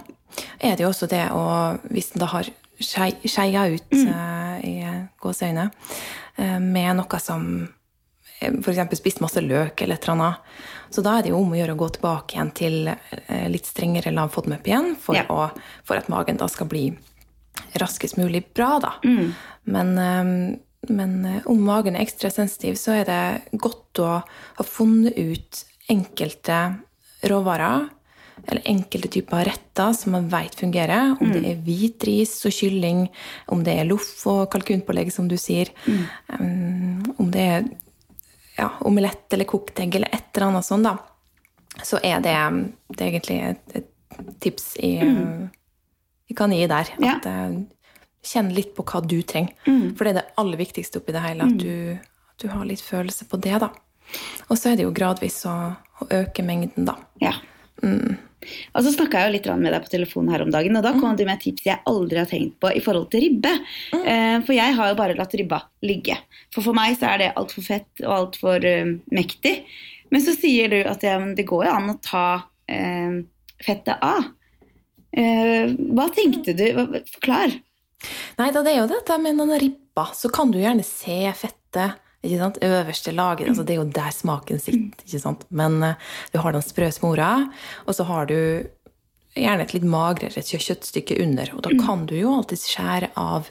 er 0.59 0.75
det 0.75 0.83
jo 0.83 0.89
også 0.91 1.07
det 1.07 1.23
å 1.31 1.43
Hvis 1.87 2.11
en 2.13 2.19
da 2.25 2.27
har 2.33 2.49
skei- 2.83 3.15
skeia 3.23 3.63
ut 3.71 3.95
eh, 3.95 4.57
i 4.67 4.73
gåseøyne 5.23 5.69
uh, 5.71 6.59
med 6.59 6.99
noe 6.99 7.19
som 7.23 7.47
f.eks. 8.37 8.83
spist 8.99 9.23
masse 9.23 9.41
løk 9.41 9.81
eller 9.81 9.95
et 9.97 10.03
eller 10.03 10.13
annet. 10.13 10.51
Så 10.93 11.01
da 11.01 11.15
er 11.17 11.23
det 11.25 11.31
jo 11.31 11.39
om 11.39 11.55
å 11.55 11.57
gjøre 11.57 11.73
å 11.73 11.79
gå 11.79 11.87
tilbake 11.95 12.35
igjen 12.35 12.51
til 12.59 12.75
uh, 12.91 13.47
litt 13.49 13.65
strengere 13.65 14.11
lavfodmøp 14.13 14.67
igjen, 14.69 14.91
for, 15.01 15.15
Ja. 15.17 15.23
å, 15.31 15.47
for 15.87 15.97
at 15.97 16.11
magen 16.11 16.37
da 16.37 16.45
skal 16.51 16.67
bli 16.69 16.89
raskest 17.81 18.19
mulig 18.19 18.43
bra, 18.53 18.75
da. 18.83 18.91
Men, 19.67 19.97
eh, 19.97 20.59
men 20.89 21.25
eh, 21.25 21.43
om 21.49 21.61
magen 21.65 21.95
er 21.95 22.05
ekstra 22.05 22.31
sensitiv, 22.33 22.77
så 22.79 22.99
er 23.01 23.07
det 23.09 23.59
godt 23.61 24.01
å 24.03 24.09
ha 24.21 24.65
funnet 24.65 25.17
ut 25.17 25.63
enkelte 25.91 26.59
råvarer 27.27 27.87
eller 28.47 28.67
enkelte 28.69 29.09
typer 29.11 29.47
retter 29.47 29.95
som 29.97 30.13
man 30.13 30.27
vet 30.31 30.55
fungerer. 30.55 31.15
Om 31.19 31.33
det 31.33 31.41
er 31.49 31.63
hvit 31.65 32.03
ris 32.07 32.35
og 32.45 32.53
kylling, 32.53 33.07
om 33.51 33.63
det 33.65 33.79
er 33.79 33.89
loff 33.89 34.21
og 34.29 34.45
kalkunpålegg, 34.53 35.09
som 35.11 35.27
du 35.27 35.35
sier. 35.41 35.71
Um, 36.37 37.01
om 37.17 37.31
det 37.33 37.43
er 37.43 37.65
ja, 38.59 38.69
omelett 38.85 39.33
eller 39.33 39.49
kokt 39.49 39.81
egg 39.81 39.97
eller 39.97 40.13
et 40.13 40.29
eller 40.35 40.51
annet 40.51 40.69
sånt, 40.69 40.85
da. 40.85 41.81
Så 41.85 41.99
er 42.05 42.21
det, 42.25 42.37
det 42.93 43.01
er 43.01 43.09
egentlig 43.09 43.39
et, 43.49 43.81
et 43.81 44.29
tips 44.41 44.69
vi 44.77 44.93
jeg 46.27 46.35
kan 46.35 46.51
gi 46.51 46.65
der. 46.67 46.89
Ja. 46.99 47.17
At 47.17 47.27
eh, 47.29 47.57
Kjenn 48.27 48.51
litt 48.55 48.73
på 48.75 48.83
hva 48.87 48.99
du 49.05 49.19
trenger. 49.23 49.55
For 49.95 50.03
det 50.03 50.13
er 50.13 50.19
det 50.21 50.27
aller 50.41 50.59
viktigste 50.59 50.99
oppi 50.99 51.15
det 51.15 51.23
hele. 51.23 51.47
At 51.47 51.59
du, 51.61 51.95
at 52.33 52.43
du 52.43 52.49
har 52.51 52.67
litt 52.67 52.83
følelse 52.83 53.27
på 53.29 53.39
det, 53.43 53.55
da. 53.63 53.71
Og 54.47 54.57
så 54.59 54.71
er 54.71 54.79
det 54.79 54.87
jo 54.87 54.95
gradvis 54.95 55.41
å, 55.47 55.57
å 56.03 56.07
øke 56.21 56.45
mengden, 56.45 56.87
da. 56.87 56.97
Ja. 57.23 57.37
Og 57.81 58.85
så 58.85 58.91
snakka 58.93 59.19
jeg 59.19 59.29
jo 59.29 59.33
litt 59.35 59.47
med 59.59 59.73
deg 59.73 59.83
på 59.83 59.91
telefonen 59.91 60.31
her 60.33 60.43
om 60.45 60.51
dagen, 60.53 60.77
og 60.77 60.85
da 60.85 60.93
kom 60.95 61.17
du 61.17 61.23
med 61.25 61.35
et 61.37 61.45
tips 61.47 61.65
jeg 61.67 61.83
aldri 61.89 62.21
har 62.21 62.29
tenkt 62.29 62.57
på 62.61 62.71
i 62.71 62.83
forhold 62.83 63.09
til 63.13 63.25
ribbe. 63.25 63.53
Mm. 63.95 64.45
For 64.47 64.53
jeg 64.55 64.77
har 64.77 64.91
jo 64.91 64.99
bare 64.99 65.17
latt 65.17 65.35
ribba 65.39 65.61
ligge. 65.85 66.17
For 66.53 66.65
for 66.65 66.77
meg 66.77 66.95
så 66.99 67.11
er 67.11 67.23
det 67.23 67.33
altfor 67.39 67.65
fett 67.65 68.05
og 68.05 68.13
altfor 68.19 68.63
uh, 68.63 68.93
mektig. 69.13 69.55
Men 70.13 70.23
så 70.23 70.35
sier 70.37 70.71
du 70.71 70.79
at 70.87 71.03
ja, 71.03 71.17
det 71.35 71.47
går 71.49 71.67
jo 71.67 71.73
an 71.73 71.91
å 71.91 71.99
ta 72.03 72.27
uh, 72.45 73.17
fettet 73.65 74.05
av. 74.05 74.29
Uh, 75.17 75.73
hva 75.97 76.07
tenkte 76.15 76.55
du? 76.55 76.65
Forklar. 77.17 77.57
Nei, 78.37 78.51
da 78.53 78.61
det 78.63 78.73
er 78.75 78.81
jo 78.83 78.89
dette 78.91 79.17
med 79.21 79.39
den 79.41 79.53
ribba, 79.59 80.09
så 80.13 80.29
kan 80.33 80.51
du 80.53 80.59
gjerne 80.61 80.85
se 80.85 81.19
fettet. 81.37 81.97
Ikke 82.25 82.39
sant? 82.41 82.57
Øverste 82.65 83.13
laget, 83.13 83.51
altså 83.51 83.63
det 83.65 83.75
er 83.75 83.81
jo 83.81 83.91
der 83.93 84.13
smaken 84.13 84.59
sitter. 84.61 85.05
ikke 85.05 85.21
sant? 85.21 85.45
Men 85.53 85.77
eh, 85.85 86.09
du 86.33 86.39
har 86.41 86.55
den 86.55 86.65
sprø 86.65 86.89
smora, 86.93 87.31
og 87.85 87.95
så 87.95 88.05
har 88.09 88.29
du 88.29 88.37
gjerne 89.37 89.65
et 89.67 89.73
litt 89.75 89.85
magrere 89.87 90.41
kjøttstykke 90.41 91.17
under. 91.23 91.51
Og 91.55 91.63
da 91.65 91.73
kan 91.85 92.05
du 92.09 92.15
jo 92.17 92.33
alltid 92.33 92.61
skjære 92.61 93.11
av 93.21 93.49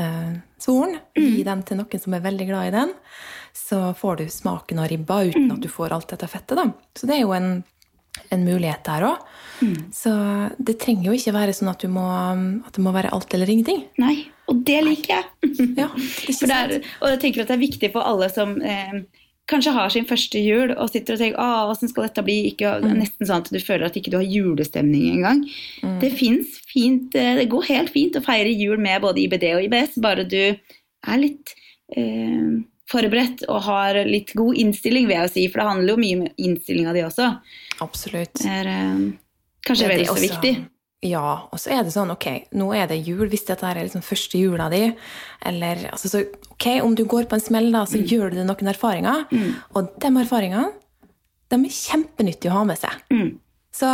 eh, 0.00 0.36
svoren. 0.62 0.98
Gi 1.18 1.42
den 1.46 1.64
til 1.66 1.80
noen 1.80 2.02
som 2.04 2.16
er 2.16 2.24
veldig 2.24 2.48
glad 2.50 2.70
i 2.70 2.74
den. 2.76 2.94
Så 3.54 3.80
får 3.98 4.20
du 4.20 4.24
smaken 4.30 4.80
av 4.82 4.88
ribba 4.90 5.20
uten 5.28 5.50
at 5.54 5.62
du 5.62 5.70
får 5.70 5.94
alt 5.94 6.14
dette 6.14 6.30
fettet. 6.30 6.56
da. 6.58 6.68
Så 6.98 7.10
det 7.10 7.18
er 7.18 7.24
jo 7.24 7.34
en, 7.36 7.62
en 8.34 8.44
mulighet 8.46 8.84
der 8.86 9.08
òg. 9.12 9.30
Så 9.94 10.12
det 10.58 10.78
trenger 10.82 11.08
jo 11.08 11.16
ikke 11.16 11.34
være 11.34 11.54
sånn 11.56 11.70
at, 11.72 11.82
du 11.82 11.92
må, 11.92 12.04
at 12.66 12.74
det 12.76 12.82
må 12.84 12.92
være 12.94 13.12
alt 13.14 13.34
eller 13.36 13.50
ingenting. 13.50 13.84
Nei, 14.02 14.26
og 14.50 14.64
det 14.66 14.80
liker 14.84 15.18
jeg. 15.18 15.28
Ja, 15.80 15.90
det 15.94 16.32
ikke 16.32 16.48
det 16.50 16.56
er, 16.56 16.72
og 17.00 17.12
jeg 17.12 17.20
tenker 17.22 17.44
at 17.44 17.52
det 17.52 17.56
er 17.56 17.62
viktig 17.62 17.90
for 17.94 18.06
alle 18.06 18.28
som 18.32 18.56
eh, 18.64 19.04
kanskje 19.50 19.74
har 19.76 19.92
sin 19.92 20.06
første 20.08 20.40
jul 20.40 20.72
og 20.72 20.90
sitter 20.90 21.16
og 21.16 21.22
tenker 21.22 21.40
ah, 21.42 21.64
hvordan 21.68 21.90
skal 21.90 22.06
dette 22.08 22.24
bli? 22.26 22.36
Ikke, 22.50 22.76
er 22.78 22.98
nesten 22.98 23.28
sånn 23.28 23.44
at 23.44 23.50
du 23.52 23.60
føler 23.62 23.88
at 23.88 23.98
ikke 23.98 24.12
du 24.14 24.18
har 24.20 24.28
julestemning 24.28 25.18
engang. 25.18 25.42
Det 26.02 26.12
fins 26.16 26.58
fint, 26.70 27.14
eh, 27.18 27.34
det 27.40 27.50
går 27.52 27.68
helt 27.70 27.92
fint 27.94 28.18
å 28.18 28.24
feire 28.24 28.52
jul 28.52 28.80
med 28.80 29.04
både 29.04 29.24
IBD 29.24 29.50
og 29.54 29.66
IBS, 29.68 29.98
bare 30.04 30.26
du 30.28 30.40
er 30.44 31.20
litt 31.20 31.54
eh, 31.96 32.62
forberedt 32.94 33.44
og 33.50 33.64
har 33.66 33.98
litt 34.08 34.32
god 34.38 34.60
innstilling, 34.62 35.08
vil 35.10 35.18
jeg 35.18 35.34
si. 35.34 35.48
For 35.50 35.62
det 35.62 35.70
handler 35.72 35.94
jo 35.94 36.02
mye 36.04 36.20
om 36.20 36.28
innstillinga 36.48 36.94
di 36.96 37.02
også. 37.06 37.32
Absolutt. 37.84 38.38
Det 38.40 38.54
er 38.62 38.70
eh, 38.70 39.02
kanskje 39.66 39.90
Det 39.90 39.98
vel 39.98 40.08
så 40.08 40.22
viktig. 40.22 40.54
Ja, 41.04 41.50
og 41.52 41.60
så 41.60 41.74
er 41.74 41.82
det 41.84 41.92
sånn, 41.92 42.12
ok, 42.14 42.26
nå 42.56 42.70
er 42.72 42.86
det 42.88 43.02
jul, 43.04 43.26
hvis 43.28 43.44
dette 43.44 43.66
er 43.68 43.82
liksom 43.82 44.00
første 44.04 44.38
jula 44.40 44.70
di, 44.72 44.86
eller 45.44 45.82
altså, 45.90 46.08
så, 46.08 46.22
ok, 46.54 46.68
om 46.80 46.94
du 46.96 47.02
går 47.10 47.26
på 47.28 47.36
en 47.36 47.44
smell 47.44 47.68
da, 47.74 47.82
så 47.88 48.00
gjør 48.00 48.32
du 48.32 48.38
deg 48.38 48.48
noen 48.48 48.70
erfaringer, 48.72 49.26
og 49.76 49.90
de 50.00 50.10
erfaringene, 50.22 50.70
de 51.52 51.58
er 51.58 51.76
kjempenyttige 51.76 52.54
å 52.54 52.56
ha 52.56 52.64
med 52.70 52.80
seg. 52.80 53.04
Mm. 53.12 53.34
Så, 53.76 53.90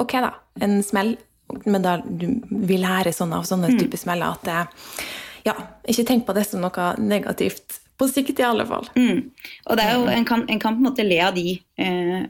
ok 0.00 0.16
da, 0.24 0.32
en 0.64 0.78
smell, 0.86 1.12
men 1.68 1.84
da 1.84 1.98
du 2.00 2.30
vil 2.48 2.80
lære 2.80 3.12
sånne, 3.12 3.42
av 3.42 3.48
sånne 3.50 3.74
typer 3.76 4.00
smeller 4.00 4.32
at, 4.32 4.48
eh, 4.48 5.04
ja, 5.50 5.58
ikke 5.84 6.08
tenk 6.08 6.24
på 6.24 6.32
det 6.32 6.46
som 6.48 6.64
noe 6.64 6.90
negativt, 6.96 7.82
på 7.98 8.08
sikt 8.10 8.40
i 8.40 8.46
alle 8.46 8.66
fall. 8.68 8.88
Mm. 8.98 9.30
Og 9.68 9.78
det 9.78 9.84
er 9.84 9.98
jo, 9.98 10.06
en, 10.10 10.26
kan, 10.28 10.46
en 10.50 10.62
kan 10.62 10.76
på 10.76 10.82
en 10.82 10.88
måte 10.88 11.06
le 11.06 11.20
av 11.22 11.36
de 11.36 11.54
eh, 11.80 12.24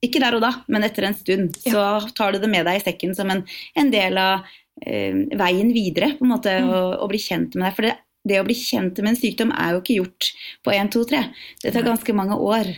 Ikke 0.00 0.22
der 0.22 0.38
og 0.38 0.44
da, 0.44 0.54
men 0.72 0.86
etter 0.86 1.08
en 1.08 1.16
stund. 1.16 1.58
Så 1.60 1.84
tar 2.16 2.32
du 2.32 2.40
det 2.40 2.48
med 2.52 2.64
deg 2.68 2.80
i 2.80 2.84
sekken 2.84 3.12
som 3.16 3.30
en, 3.32 3.42
en 3.76 3.90
del 3.92 4.16
av 4.20 4.46
eh, 4.80 5.26
veien 5.36 5.74
videre. 5.76 6.14
på 6.16 6.24
en 6.24 6.32
måte, 6.32 6.54
å, 6.64 6.84
å 7.04 7.10
bli 7.10 7.20
kjent 7.20 7.56
med 7.56 7.68
deg. 7.68 7.76
For 7.76 7.88
det, 7.88 7.96
det 8.30 8.40
å 8.40 8.46
bli 8.46 8.56
kjent 8.56 9.00
med 9.00 9.14
en 9.14 9.20
sykdom 9.20 9.52
er 9.56 9.74
jo 9.74 9.82
ikke 9.82 9.98
gjort 10.00 10.30
på 10.64 10.72
1, 10.76 10.92
2, 10.96 11.04
3. 11.12 11.22
Det 11.64 11.74
tar 11.74 11.86
ganske 11.86 12.16
mange 12.16 12.40
år. 12.40 12.72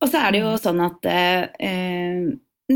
Og 0.00 0.10
så 0.10 0.20
er 0.20 0.34
det 0.34 0.42
jo 0.42 0.56
sånn 0.60 0.82
at 0.84 1.08
eh, 1.08 1.46
eh, 1.64 2.24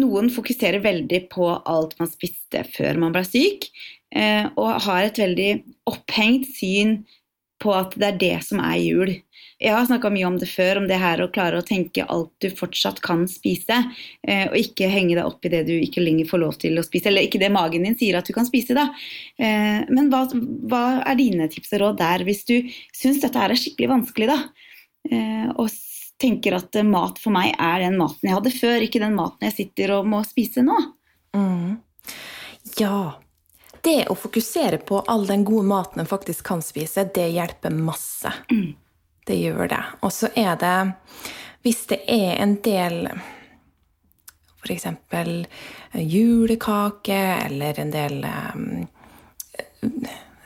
noen 0.01 0.31
fokuserer 0.33 0.83
veldig 0.85 1.25
på 1.33 1.49
alt 1.51 1.97
man 2.01 2.11
spiste 2.11 2.63
før 2.73 3.01
man 3.03 3.15
ble 3.15 3.25
syk, 3.27 3.67
eh, 4.15 4.47
og 4.57 4.81
har 4.87 5.07
et 5.07 5.21
veldig 5.21 5.51
opphengt 5.91 6.49
syn 6.55 7.01
på 7.61 7.75
at 7.77 7.97
det 8.01 8.07
er 8.09 8.21
det 8.21 8.37
som 8.47 8.63
er 8.65 8.79
jul. 8.81 9.13
Jeg 9.61 9.75
har 9.77 9.85
snakka 9.85 10.09
mye 10.13 10.25
om 10.25 10.39
det 10.41 10.49
før, 10.49 10.81
om 10.81 10.87
det 10.89 10.97
her 11.01 11.21
å 11.21 11.29
klare 11.33 11.59
å 11.61 11.67
tenke 11.67 12.07
alt 12.09 12.31
du 12.41 12.49
fortsatt 12.57 13.03
kan 13.05 13.27
spise, 13.29 13.77
eh, 14.25 14.47
og 14.49 14.57
ikke 14.57 14.89
henge 14.89 15.19
deg 15.19 15.29
opp 15.29 15.45
i 15.45 15.53
det 15.53 15.67
du 15.69 15.75
ikke 15.77 16.01
lenger 16.01 16.31
får 16.31 16.41
lov 16.41 16.57
til 16.63 16.81
å 16.81 16.85
spise, 16.87 17.11
eller 17.11 17.29
ikke 17.29 17.43
det 17.43 17.53
magen 17.53 17.85
din 17.85 17.99
sier 18.01 18.17
at 18.17 18.29
du 18.29 18.33
kan 18.37 18.49
spise, 18.49 18.73
da. 18.79 18.89
Eh, 19.39 19.85
Men 19.93 20.09
hva, 20.09 20.25
hva 20.33 20.83
er 21.05 21.21
dine 21.21 21.49
tips 21.53 21.75
og 21.77 21.85
råd 21.85 22.01
der, 22.01 22.25
hvis 22.25 22.45
du 22.49 22.57
syns 22.97 23.21
dette 23.21 23.37
her 23.37 23.53
er 23.53 23.61
skikkelig 23.61 23.93
vanskelig, 23.93 24.33
da? 24.33 24.41
Eh, 25.11 25.49
Og 25.61 25.69
tenker 26.21 26.53
at 26.57 26.77
mat 26.85 27.19
for 27.19 27.33
meg 27.33 27.55
er 27.57 27.81
den 27.81 27.97
maten 27.97 28.29
jeg 28.29 28.37
hadde 28.37 28.53
før, 28.53 28.85
ikke 28.85 29.01
den 29.01 29.17
maten 29.17 29.47
jeg 29.49 29.57
sitter 29.57 29.95
og 29.97 30.09
må 30.09 30.21
spise 30.29 30.61
nå. 30.65 30.77
Mm. 31.37 31.79
Ja. 32.81 33.17
Det 33.81 34.07
å 34.13 34.15
fokusere 34.15 34.79
på 34.85 35.01
all 35.09 35.27
den 35.27 35.45
gode 35.45 35.67
maten 35.69 36.03
en 36.03 36.09
faktisk 36.09 36.45
kan 36.47 36.63
spise, 36.63 37.07
det 37.15 37.31
hjelper 37.33 37.71
masse. 37.75 38.33
Det 39.27 39.37
gjør 39.37 39.69
det. 39.69 39.83
Og 40.01 40.13
så 40.13 40.31
er 40.35 40.57
det 40.59 40.93
Hvis 41.63 41.85
det 41.87 42.01
er 42.09 42.39
en 42.41 42.55
del 42.65 43.11
f.eks. 44.65 44.87
julekake 45.93 47.21
eller 47.45 47.81
en 47.81 47.93
del 47.93 48.27
um, 48.55 48.87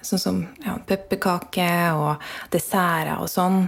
Sånn 0.05 0.21
som 0.21 0.41
ja, 0.65 0.77
pepperkaker 0.89 1.97
og 1.97 2.25
desserter 2.53 3.17
og 3.17 3.31
sånn. 3.33 3.65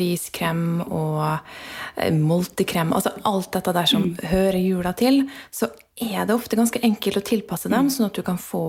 Riskrem 0.00 0.82
og 0.84 1.22
eh, 1.28 2.10
multekrem. 2.14 2.92
Altså 2.96 3.14
alt 3.28 3.52
dette 3.54 3.74
der 3.76 3.90
som 3.90 4.10
hører 4.32 4.58
jula 4.58 4.94
til. 4.98 5.24
Så 5.54 5.70
er 5.98 6.26
det 6.26 6.34
ofte 6.34 6.58
ganske 6.58 6.82
enkelt 6.84 7.20
å 7.20 7.24
tilpasse 7.26 7.70
dem, 7.72 7.88
sånn 7.90 8.10
at 8.10 8.18
du 8.18 8.22
kan 8.26 8.38
få, 8.38 8.66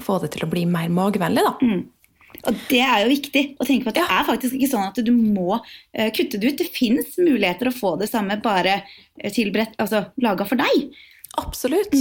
få 0.00 0.20
det 0.22 0.32
til 0.36 0.46
å 0.46 0.52
bli 0.52 0.64
mer 0.68 0.92
magevennlig. 0.92 1.44
da. 1.48 1.82
Og 2.48 2.58
det 2.70 2.80
er 2.80 3.02
jo 3.04 3.12
viktig 3.12 3.42
å 3.60 3.66
tenke 3.68 3.86
på 3.86 3.92
at 3.92 3.98
det 4.00 4.06
er 4.08 4.26
faktisk 4.26 4.56
ikke 4.56 4.70
sånn 4.72 4.88
at 4.88 5.00
du 5.04 5.12
må 5.12 5.58
uh, 5.58 6.08
kutte 6.16 6.40
det 6.40 6.52
ut. 6.52 6.60
Det 6.62 6.68
fins 6.72 7.18
muligheter 7.20 7.70
å 7.70 7.76
få 7.76 7.94
det 8.00 8.08
samme 8.10 8.38
bare 8.42 8.80
eh, 8.80 9.32
tilberedt, 9.32 9.76
altså 9.82 10.06
laga 10.22 10.46
for 10.48 10.60
deg. 10.60 10.88
Absolutt. 11.42 11.94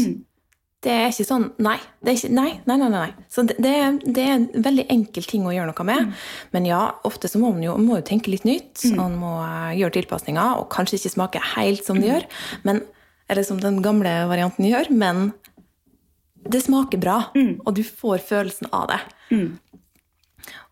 Det 0.81 0.89
er 0.91 1.11
ikke 1.11 1.27
sånn 1.27 1.43
Nei. 1.61 1.75
Det 2.01 2.15
ikke, 2.17 2.31
nei, 2.33 2.51
nei, 2.65 2.77
nei, 2.81 2.89
nei. 2.89 3.09
Så 3.29 3.43
det, 3.45 3.59
det, 3.61 3.73
er, 3.77 3.97
det 4.01 4.23
er 4.25 4.31
en 4.39 4.47
veldig 4.65 4.87
enkel 4.93 5.27
ting 5.29 5.45
å 5.45 5.53
gjøre 5.53 5.69
noe 5.69 5.85
med. 5.85 6.15
Men 6.55 6.65
ja, 6.65 6.81
ofte 7.07 7.29
så 7.29 7.41
må 7.41 7.51
man 7.53 7.65
jo, 7.65 7.75
må 7.77 7.99
jo 7.99 8.07
tenke 8.07 8.33
litt 8.33 8.47
nytt. 8.49 8.87
Man 8.97 9.19
må 9.21 9.35
eh, 9.45 9.75
gjøre 9.77 9.99
tilpasninger, 9.99 10.57
og 10.57 10.71
kanskje 10.73 10.97
ikke 10.97 11.13
smake 11.13 11.43
helt 11.53 11.85
som 11.85 12.01
det 12.01 12.09
gjør. 12.09 12.25
Men, 12.65 12.81
eller 13.29 13.45
som 13.45 13.61
den 13.61 13.77
gamle 13.85 14.15
varianten 14.31 14.65
gjør, 14.65 14.89
men 14.89 15.29
det 16.49 16.63
smaker 16.65 17.01
bra. 17.01 17.19
Og 17.61 17.75
du 17.77 17.83
får 17.85 18.25
følelsen 18.31 18.71
av 18.73 18.89
det. 18.89 19.03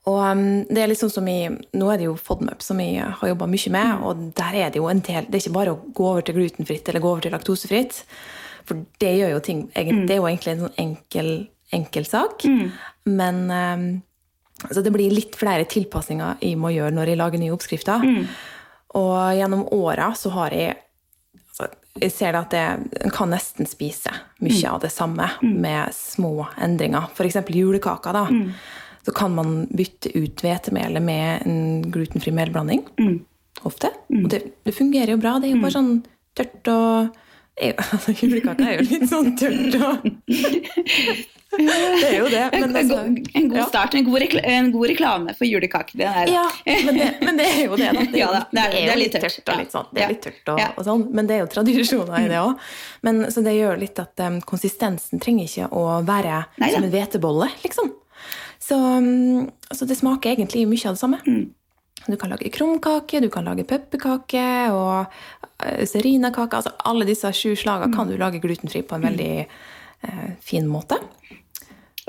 Og 0.10 0.18
um, 0.18 0.44
det 0.66 0.82
er 0.82 0.96
sånn 0.98 1.12
som 1.14 1.28
i, 1.30 1.44
Nå 1.78 1.90
er 1.92 2.00
det 2.02 2.08
jo 2.08 2.16
FODMAP 2.18 2.64
som 2.66 2.80
jeg 2.82 3.04
har 3.20 3.32
jobba 3.32 3.46
mye 3.52 3.74
med, 3.76 4.04
og 4.06 4.22
der 4.40 4.56
er 4.58 4.72
det 4.74 4.80
jo 4.80 4.88
en 4.90 5.04
del 5.06 5.28
Det 5.28 5.38
er 5.38 5.44
ikke 5.44 5.58
bare 5.60 5.74
å 5.76 5.82
gå 5.94 6.08
over 6.16 6.26
til 6.26 6.40
glutenfritt 6.40 6.90
eller 6.90 7.04
gå 7.04 7.12
over 7.12 7.26
til 7.26 7.36
laktosefritt. 7.36 8.00
For 8.68 8.84
det 9.00 9.14
gjør 9.18 9.32
jo 9.36 9.40
ting 9.46 9.60
Det 9.74 10.14
er 10.14 10.20
jo 10.20 10.28
egentlig 10.28 10.52
en 10.56 10.64
sånn 10.66 10.78
enkel, 10.82 11.30
enkel 11.76 12.06
sak. 12.06 12.44
Men 13.06 13.42
um, 13.52 13.88
altså 14.66 14.82
det 14.86 14.92
blir 14.94 15.14
litt 15.16 15.36
flere 15.40 15.66
tilpasninger 15.70 16.42
jeg 16.44 16.58
må 16.60 16.72
gjøre 16.76 16.92
når 16.98 17.14
jeg 17.14 17.18
lager 17.22 17.40
nye 17.40 17.54
oppskrifter. 17.56 18.04
Og 19.00 19.18
gjennom 19.38 19.68
åra 19.76 20.12
så 20.18 20.32
har 20.34 20.52
jeg 20.58 20.76
altså, 21.48 21.70
Jeg 22.02 22.12
ser 22.16 22.34
at 22.40 22.54
en 22.58 23.12
kan 23.14 23.30
nesten 23.30 23.68
spise 23.70 24.12
mye 24.42 24.70
av 24.70 24.82
det 24.82 24.90
samme 24.92 25.30
med 25.44 25.94
små 25.94 26.48
endringer. 26.58 27.10
F.eks. 27.14 27.38
julekaker. 27.50 28.14
da. 28.14 28.28
Så 29.06 29.12
kan 29.16 29.32
man 29.36 29.68
bytte 29.72 30.12
ut 30.18 30.42
hvetemelet 30.44 31.02
med 31.02 31.46
en 31.48 31.82
glutenfri 31.92 32.32
melblanding. 32.36 32.84
Ofte. 33.64 33.90
Og 34.12 34.30
det, 34.32 34.42
det 34.64 34.74
fungerer 34.76 35.12
jo 35.16 35.18
bra. 35.22 35.38
Det 35.40 35.50
er 35.50 35.56
jo 35.56 35.62
bare 35.64 35.76
sånn 35.76 36.04
tørt 36.36 36.68
og 36.72 37.16
altså, 37.94 38.14
Julekake 38.16 38.66
er 38.70 38.78
jo 38.80 38.86
litt 38.90 39.10
sånn 39.12 39.34
tørt 39.40 39.76
og 39.80 40.06
Det 41.50 42.06
er 42.06 42.14
jo 42.20 42.28
det. 42.30 42.42
Altså, 42.54 42.98
en 43.36 43.48
god 43.50 43.64
start, 43.72 43.96
en 43.98 44.06
god, 44.06 44.26
en 44.38 44.68
god 44.72 44.86
reklame 44.92 45.34
for 45.38 45.48
julekake. 45.50 45.96
Det 45.98 46.06
er, 46.06 46.30
Ja, 46.30 46.44
men 46.86 47.00
det, 47.00 47.08
men 47.26 47.40
det 47.42 47.48
er 47.50 47.64
jo 47.66 47.76
det. 47.80 47.88
Da. 47.96 48.04
Det, 48.06 48.20
Ja 48.22 48.28
da, 48.36 48.42
det 48.54 48.62
er- 48.62 48.72
det 48.76 48.84
er 48.84 48.92
jo 48.94 49.00
litt 49.02 49.18
tørt. 49.18 49.40
og 49.50 49.58
litt 49.64 49.74
sånn. 49.74 49.88
Det 49.96 50.04
er 50.06 50.14
litt 50.14 50.22
tørt 50.28 50.52
og, 50.54 50.62
og 50.78 50.86
sånn, 50.86 51.08
men 51.18 51.28
det 51.32 51.36
er 51.36 51.42
jo 51.42 51.50
tradisjoner 51.56 52.20
i 52.22 52.28
det 52.30 52.38
òg. 52.44 52.68
Så 53.34 53.44
det 53.46 53.56
gjør 53.58 53.82
litt 53.82 54.00
at 54.04 54.26
um, 54.28 54.38
konsistensen 54.46 55.20
trenger 55.26 55.50
ikke 55.50 55.72
å 55.74 55.88
være 56.06 56.44
Neida. 56.62 56.76
som 56.78 56.86
en 56.86 56.94
hvetebolle, 56.94 57.50
liksom. 57.66 57.92
Så, 58.70 58.78
um, 58.78 59.50
så 59.74 59.88
det 59.90 59.98
smaker 59.98 60.36
egentlig 60.36 60.68
mye 60.70 60.86
av 60.86 61.00
det 61.00 61.02
samme. 61.02 61.18
Mm. 61.26 61.48
Du 62.08 62.16
kan 62.18 62.32
lage 62.32 62.50
krumkake, 62.54 63.20
du 63.20 63.30
kan 63.34 63.46
lage 63.46 63.66
pepperkake 63.68 64.46
og 64.72 65.06
uh, 65.10 65.84
serinakake. 65.86 66.62
Altså 66.62 66.74
alle 66.90 67.08
disse 67.10 67.32
sju 67.36 67.54
slagene 67.60 67.94
kan 67.96 68.10
du 68.10 68.18
lage 68.18 68.42
glutenfri 68.44 68.84
på 68.88 68.98
en 68.98 69.08
veldig 69.10 69.34
eh, 69.40 70.30
fin 70.42 70.68
måte. 70.70 71.00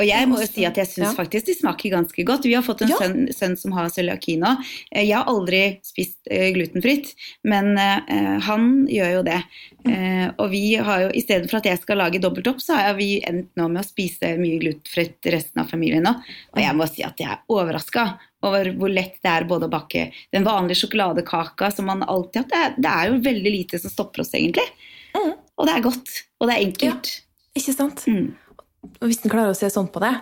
Og 0.01 0.07
jeg 0.09 0.29
må 0.31 0.39
jo 0.41 0.47
si 0.49 0.65
at 0.65 0.79
jeg 0.81 0.89
syns 0.89 1.11
Ja. 1.11 1.17
faktisk 1.19 1.45
de 1.51 1.55
smaker 1.59 1.91
ganske 1.93 2.25
godt. 2.25 2.47
Vi 2.49 2.55
har 2.57 2.63
fått 2.65 2.81
en 2.83 2.89
Ja. 2.89 2.97
sønn, 2.97 3.29
sønn 3.37 3.57
som 3.61 3.73
har 3.77 3.91
cøliaki 3.93 4.39
nå. 4.41 4.57
Eh, 4.93 5.05
Jeg 5.05 5.15
har 5.19 5.27
aldri 5.29 5.79
spist 5.85 6.17
eh, 6.31 6.53
glutenfritt, 6.55 7.13
men 7.45 7.77
eh, 7.77 8.39
han 8.41 8.87
gjør 8.89 9.13
jo 9.19 9.23
det. 9.29 9.43
Eh, 9.87 10.31
og 10.39 10.51
vi 10.51 10.75
har 10.77 11.01
jo, 11.05 11.11
i 11.15 11.21
stedet 11.21 11.51
for 11.51 11.59
at 11.61 11.65
jeg 11.69 11.81
skal 11.83 11.99
lage 12.01 12.21
dobbelt 12.21 12.49
opp, 12.49 12.61
så 12.65 12.77
har 12.81 12.95
vi 12.97 13.21
endt 13.21 13.51
nå 13.57 13.69
med 13.71 13.83
å 13.85 13.87
spise 13.87 14.33
mye 14.41 14.59
glutenfritt 14.63 15.21
resten 15.33 15.61
av 15.61 15.69
familien 15.71 16.03
nå. 16.05 16.15
Og 16.57 16.63
jeg 16.65 16.75
må 16.77 16.89
si 16.89 17.03
at 17.05 17.17
jeg 17.21 17.29
er 17.29 17.41
overraska 17.53 18.19
over 18.43 18.73
hvor 18.73 18.89
lett 18.89 19.19
det 19.23 19.31
er 19.31 19.45
både 19.45 19.69
å 19.69 19.71
bake 19.71 20.11
den 20.33 20.45
vanlige 20.45 20.81
sjokoladekaka 20.87 21.69
som 21.77 21.85
man 21.93 22.03
alltid 22.09 22.43
har. 22.43 22.49
Det 22.49 22.57
er, 22.57 22.75
det 22.81 22.91
er 22.97 23.11
jo 23.13 23.21
veldig 23.21 23.53
lite 23.53 23.79
som 23.83 23.91
stopper 23.93 24.23
oss, 24.25 24.33
egentlig. 24.33 24.65
Mm. 25.15 25.35
Og 25.59 25.67
det 25.69 25.75
er 25.77 25.83
godt. 25.85 26.09
Og 26.41 26.49
det 26.49 26.57
er 26.57 26.65
enkelt. 26.65 27.11
Ikke 27.59 27.75
sant? 27.75 28.05
Mm. 28.07 28.31
Og 28.87 29.07
hvis 29.09 29.21
en 29.25 29.33
klarer 29.33 29.53
å 29.53 29.59
se 29.59 29.69
sånn 29.73 29.91
på 29.93 30.03
det, 30.03 30.15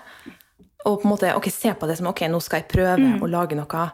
og 0.86 1.00
på 1.00 1.06
en 1.06 1.12
måte, 1.12 1.30
ok, 1.36 1.48
se 1.52 1.72
på 1.76 1.88
det 1.90 1.98
som 1.98 2.08
ok, 2.10 2.24
nå 2.30 2.40
skal 2.42 2.62
jeg 2.62 2.70
prøve 2.70 3.16
å 3.22 3.30
lage 3.30 3.58
noe 3.58 3.88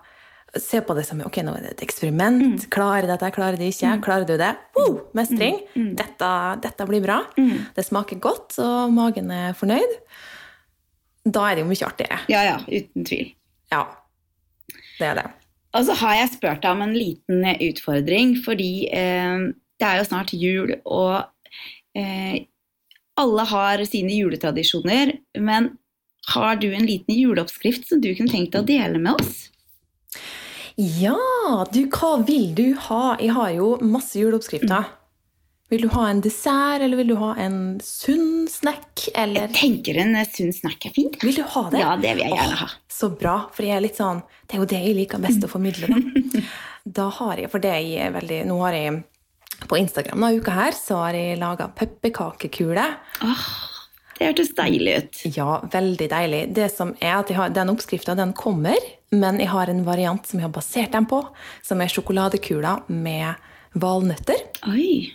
se 0.60 0.80
på 0.86 0.94
det 0.94 1.04
som 1.06 1.18
ok, 1.24 1.40
nå 1.42 1.54
er 1.56 1.64
det 1.64 1.70
et 1.74 1.84
eksperiment. 1.86 2.66
Klarer 2.72 3.08
dette, 3.10 3.30
klarer 3.34 3.58
det 3.58 3.72
ikke? 3.72 3.94
Klarer 4.04 4.28
du 4.28 4.36
det? 4.38 4.52
Wow, 4.76 5.00
mestring. 5.16 5.58
Dette, 5.74 6.30
dette 6.62 6.86
blir 6.86 7.02
bra. 7.04 7.20
Det 7.74 7.84
smaker 7.86 8.20
godt, 8.22 8.58
og 8.62 8.94
magen 8.94 9.32
er 9.34 9.56
fornøyd. 9.58 9.96
Da 11.24 11.48
er 11.48 11.56
det 11.56 11.64
jo 11.64 11.70
mye 11.72 11.88
artigere. 11.88 12.20
Ja, 12.30 12.44
ja, 12.44 12.56
uten 12.68 13.06
tvil. 13.08 13.32
Ja, 13.72 13.86
det 15.00 15.10
er 15.10 15.20
det. 15.22 15.28
Og 15.74 15.86
så 15.88 15.96
har 16.04 16.18
jeg 16.20 16.34
spurt 16.36 16.62
deg 16.62 16.70
om 16.70 16.84
en 16.84 16.94
liten 16.94 17.46
utfordring, 17.50 18.36
fordi 18.44 18.72
eh, 18.94 19.48
det 19.80 19.88
er 19.88 19.98
jo 19.98 20.06
snart 20.06 20.34
jul, 20.38 20.76
og 20.84 21.24
eh, 21.98 22.44
alle 23.20 23.46
har 23.50 23.84
sine 23.88 24.14
juletradisjoner. 24.16 25.12
Men 25.38 25.70
har 26.34 26.56
du 26.56 26.70
en 26.74 26.86
liten 26.86 27.14
juleoppskrift 27.14 27.88
som 27.88 28.00
du 28.00 28.14
kunne 28.14 28.32
tenkt 28.32 28.54
deg 28.54 28.64
å 28.64 28.68
dele 28.68 29.00
med 29.02 29.20
oss? 29.20 29.48
Ja, 30.74 31.18
du, 31.70 31.84
hva 31.86 32.16
vil 32.26 32.50
du 32.58 32.72
ha? 32.88 33.14
Jeg 33.22 33.34
har 33.36 33.50
jo 33.54 33.74
masse 33.84 34.18
juleoppskrifter. 34.18 34.88
Vil 35.72 35.86
du 35.86 35.88
ha 35.94 36.08
en 36.10 36.20
dessert, 36.20 36.82
eller 36.84 36.98
vil 37.00 37.14
du 37.14 37.14
ha 37.18 37.30
en 37.40 37.78
sunn 37.82 38.44
snack, 38.50 39.06
eller 39.14 39.46
Jeg 39.46 39.54
tenker 39.56 39.96
en 40.02 40.12
eh, 40.18 40.28
sunn 40.28 40.52
snack 40.52 40.84
er 40.90 40.92
fint. 40.94 41.16
Vil 41.24 41.38
du 41.38 41.42
ha 41.54 41.62
det? 41.72 41.80
Ja, 41.80 41.94
det 41.96 42.12
vil 42.18 42.26
jeg 42.26 42.34
gjerne 42.36 42.58
ha. 42.60 42.68
Åh, 42.68 42.76
så 42.92 43.08
bra, 43.10 43.38
for 43.54 43.66
jeg 43.66 43.78
er 43.78 43.82
litt 43.86 43.98
sånn 43.98 44.20
Det 44.44 44.54
er 44.54 44.60
jo 44.60 44.68
det 44.70 44.82
jeg 44.84 44.98
liker 44.98 45.22
best 45.24 45.46
å 45.46 45.50
formidle, 45.50 45.88
da. 45.90 46.44
Da 46.98 47.08
har 47.16 47.40
jeg, 47.40 47.48
for 47.48 47.64
det 47.64 47.72
jeg 47.72 47.96
er 48.04 48.12
veldig 48.12 48.42
Nå 48.50 48.58
har 48.60 48.76
jeg 48.76 48.98
på 49.68 49.78
Instagram 49.80 50.20
denne 50.20 50.40
uka 50.40 50.54
her, 50.54 50.76
så 50.76 51.00
har 51.06 51.18
jeg 51.18 51.38
laga 51.40 51.68
pepperkakekuler. 51.78 52.98
Oh, 53.24 53.46
det 54.18 54.28
hørtes 54.28 54.52
deilig 54.56 54.98
ut. 54.98 55.22
Ja, 55.34 55.58
veldig 55.72 56.08
deilig. 56.12 56.42
Det 56.54 56.68
som 56.72 56.94
er 57.00 57.18
at 57.18 57.32
har, 57.34 57.50
Den 57.54 57.72
oppskrifta 57.72 58.14
den 58.14 58.32
kommer, 58.32 58.78
men 59.14 59.40
jeg 59.42 59.50
har 59.50 59.70
en 59.70 59.84
variant 59.86 60.26
som 60.26 60.40
jeg 60.40 60.48
har 60.48 60.54
basert 60.54 60.94
den 60.94 61.06
på, 61.10 61.20
som 61.62 61.82
er 61.82 61.90
sjokoladekuler 61.90 62.86
med 62.88 63.34
valnøtter. 63.74 64.40
Oi. 64.70 65.12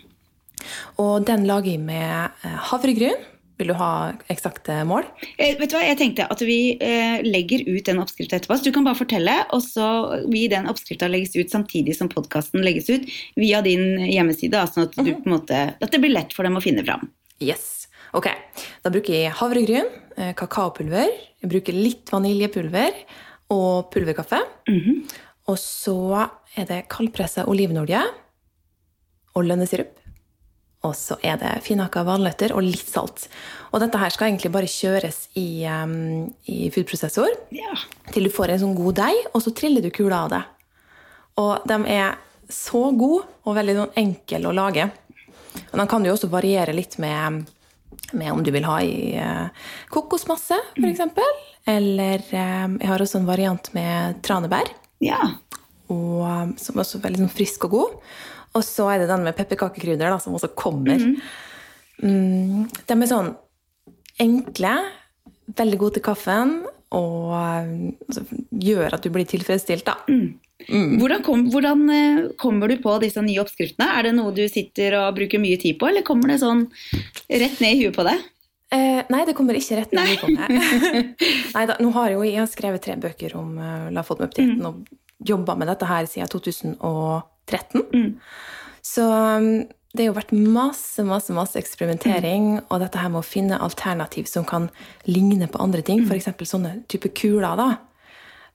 Og 0.99 1.23
den 1.27 1.47
lager 1.47 1.71
jeg 1.71 1.83
med 1.83 2.43
eh, 2.43 2.57
havregryn. 2.71 3.27
Vil 3.59 3.73
du 3.73 3.75
ha 3.75 4.13
eksakte 4.31 4.77
mål? 4.87 5.03
Eh, 5.35 5.57
vet 5.59 5.67
du 5.67 5.75
hva, 5.75 5.83
jeg 5.83 5.99
tenkte 5.99 6.27
at 6.31 6.41
vi 6.47 6.77
eh, 6.79 7.19
legger 7.25 7.65
ut 7.67 7.89
den 7.89 7.99
oppskrifta 7.99 8.37
etterpå. 8.37 8.55
Så 8.55 8.69
du 8.69 8.75
kan 8.75 8.85
bare 8.87 8.95
fortelle, 8.95 9.35
og 9.55 9.59
så 9.65 9.87
vil 10.31 10.47
den 10.53 10.69
oppskrifta 10.71 11.09
legges 11.11 11.35
ut 11.35 11.51
samtidig 11.51 11.97
som 11.97 12.07
podkasten 12.11 12.63
legges 12.63 12.87
ut 12.87 13.09
via 13.35 13.59
din 13.65 13.99
hjemmeside, 14.07 14.63
sånn 14.71 14.87
at, 14.87 14.95
du, 14.95 15.11
på 15.11 15.33
måte, 15.33 15.65
at 15.75 15.91
det 15.91 15.99
blir 15.99 16.15
lett 16.15 16.31
for 16.35 16.47
dem 16.47 16.55
å 16.55 16.63
finne 16.63 16.85
fram. 16.87 17.03
Yes. 17.43 17.89
Ok. 18.15 18.31
Da 18.85 18.93
bruker 18.93 19.17
jeg 19.17 19.35
havregryn, 19.41 19.91
eh, 20.15 20.31
kakaopulver, 20.39 21.11
jeg 21.43 21.51
bruker 21.51 21.75
litt 21.75 22.15
vaniljepulver 22.15 23.03
og 23.51 23.91
pulverkaffe. 23.91 24.39
Og 25.49 25.59
så 25.59 25.99
er 26.55 26.67
det 26.69 26.85
kaldpressa 26.93 27.43
olivenolje 27.51 28.01
og 29.35 29.47
lønnesirup. 29.51 29.98
Og 30.87 30.93
så 30.95 31.17
er 31.27 31.35
det 31.41 31.57
finhakka 31.65 32.05
valnøtter 32.07 32.53
og 32.55 32.63
litt 32.63 32.87
salt. 32.87 33.25
Og 33.73 33.81
dette 33.83 33.99
her 33.99 34.13
skal 34.15 34.29
egentlig 34.29 34.51
bare 34.53 34.69
kjøres 34.71 35.25
i, 35.35 35.65
um, 35.67 36.29
i 36.47 36.69
foodprosessor 36.71 37.33
Ja. 37.51 37.73
til 38.13 38.29
du 38.29 38.31
får 38.31 38.53
en 38.53 38.61
sånn 38.63 38.77
god 38.77 38.95
deig, 39.01 39.19
og 39.33 39.43
så 39.43 39.51
triller 39.55 39.83
du 39.83 39.91
kula 39.91 40.23
av 40.23 40.29
det. 40.31 40.41
Og 41.43 41.67
de 41.67 41.77
er 41.91 42.15
så 42.49 42.85
gode 42.95 43.27
og 43.43 43.57
veldig 43.59 43.75
sånn 43.75 43.99
enkle 43.99 44.47
å 44.47 44.55
lage. 44.55 44.87
Og 45.73 45.75
de 45.81 45.87
kan 45.91 46.05
jo 46.05 46.15
også 46.15 46.31
variere 46.31 46.73
litt 46.73 46.95
med, 47.01 47.43
med 48.13 48.31
om 48.31 48.41
du 48.43 48.51
vil 48.55 48.67
ha 48.69 48.79
i 48.81 49.19
uh, 49.19 49.51
kokosmasse, 49.91 50.57
f.eks. 50.79 51.03
Eller 51.67 52.23
um, 52.31 52.79
jeg 52.79 52.87
har 52.87 53.03
også 53.03 53.19
en 53.19 53.27
variant 53.27 53.73
med 53.75 54.23
tranebær, 54.25 54.71
ja. 55.03 55.19
og, 55.91 56.23
som 56.55 56.55
som 56.55 56.79
er 56.79 56.85
også 56.87 57.03
veldig 57.03 57.25
sånn 57.25 57.35
frisk 57.35 57.67
og 57.67 57.75
god. 57.75 57.99
Og 58.59 58.65
så 58.67 58.89
er 58.93 59.03
det 59.03 59.11
den 59.11 59.23
med 59.27 59.37
pepperkakekrydder, 59.37 60.17
som 60.23 60.35
også 60.37 60.51
kommer. 60.59 60.99
Mm, 61.99 62.67
de 62.67 62.97
er 62.97 63.09
sånn 63.09 63.33
enkle, 64.19 64.75
veldig 65.57 65.79
gode 65.79 65.97
til 65.97 66.05
kaffen, 66.09 66.59
og 66.95 67.33
altså, 67.37 68.23
gjør 68.49 68.95
at 68.97 69.05
du 69.05 69.11
blir 69.13 69.27
tilfredsstilt, 69.29 69.87
da. 69.87 69.99
Hvordan, 70.69 71.21
kom, 71.23 71.45
hvordan 71.53 71.83
eh, 71.93 72.17
kommer 72.37 72.67
du 72.67 72.75
på 72.83 72.97
disse 72.99 73.21
nye 73.23 73.39
oppskriftene? 73.39 73.87
Er 73.95 74.09
det 74.09 74.15
noe 74.17 74.33
du 74.35 74.43
sitter 74.51 74.97
og 74.99 75.15
bruker 75.15 75.39
mye 75.41 75.59
tid 75.61 75.77
på, 75.79 75.87
eller 75.87 76.03
kommer 76.05 76.33
det 76.33 76.41
sånn 76.41 76.65
rett 77.29 77.61
ned 77.63 77.77
i 77.77 77.85
huet 77.85 77.95
på 77.95 78.05
deg? 78.07 78.25
Eh, 78.75 78.99
nei, 79.09 79.21
det 79.25 79.33
kommer 79.37 79.57
ikke 79.57 79.79
rett 79.79 79.93
ned 79.95 80.09
i 80.11 80.17
huet 80.17 80.25
på 80.25 80.33
meg. 80.35 80.49
nei, 81.55 81.63
da, 81.69 81.77
nå 81.79 81.93
har 81.95 82.11
jeg 82.11 82.17
jo 82.17 82.25
jeg 82.27 82.41
har 82.41 82.51
skrevet 82.51 82.83
tre 82.85 82.97
bøker 83.01 83.37
om 83.39 83.55
uh, 83.57 83.87
lavfot 83.95 84.21
med 84.21 84.35
mm. 84.35 84.67
og 84.67 85.29
jobba 85.29 85.55
med 85.59 85.71
dette 85.71 85.87
her 85.89 86.09
siden 86.09 86.75
2013. 87.49 88.15
Så 88.85 89.05
um, 89.09 89.49
det 89.93 90.03
har 90.03 90.11
jo 90.11 90.17
vært 90.19 90.33
masse, 90.37 91.03
masse, 91.05 91.33
masse 91.33 91.57
eksperimentering, 91.57 92.59
og 92.69 92.83
dette 92.83 93.01
her 93.01 93.09
med 93.09 93.23
å 93.23 93.25
finne 93.25 93.57
alternativ 93.57 94.29
som 94.29 94.45
kan 94.47 94.69
ligne 95.09 95.49
på 95.49 95.61
andre 95.61 95.81
ting, 95.85 96.03
f.eks. 96.05 96.29
sånne 96.45 96.75
type 96.91 97.09
kuler, 97.17 97.57
da. 97.57 97.69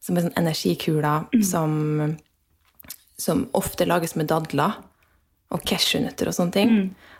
Som 0.04 0.18
er 0.18 0.26
sånn 0.26 0.36
energikuler 0.38 1.42
som, 1.48 1.72
som 3.18 3.46
ofte 3.56 3.86
lages 3.88 4.14
med 4.20 4.28
dadler 4.30 4.76
og 5.54 5.64
cashewnøtter 5.66 6.28
og 6.28 6.36
sånne 6.36 6.54
ting. 6.54 6.74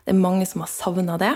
Det 0.04 0.12
er 0.12 0.20
mange 0.20 0.46
som 0.46 0.62
har 0.62 0.70
savna 0.70 1.16
det. 1.18 1.32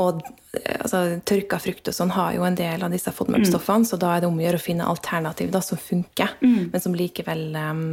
Og 0.00 0.22
eh, 0.56 0.78
altså, 0.80 1.02
tørka 1.28 1.58
frukt 1.60 1.90
og 1.90 1.96
sånn 1.96 2.14
har 2.14 2.34
jo 2.36 2.46
en 2.46 2.56
del 2.58 2.82
av 2.86 2.94
disse 2.94 3.12
FODMAP-stoffene, 3.12 3.86
så 3.86 3.98
da 4.00 4.14
er 4.14 4.22
det 4.22 4.30
om 4.30 4.38
å 4.38 4.44
gjøre 4.44 4.60
å 4.60 4.64
finne 4.64 4.88
alternativ 4.88 5.52
da, 5.52 5.60
som 5.64 5.80
funker, 5.80 6.38
men 6.72 6.82
som 6.82 6.96
likevel 6.96 7.50
um, 7.56 7.84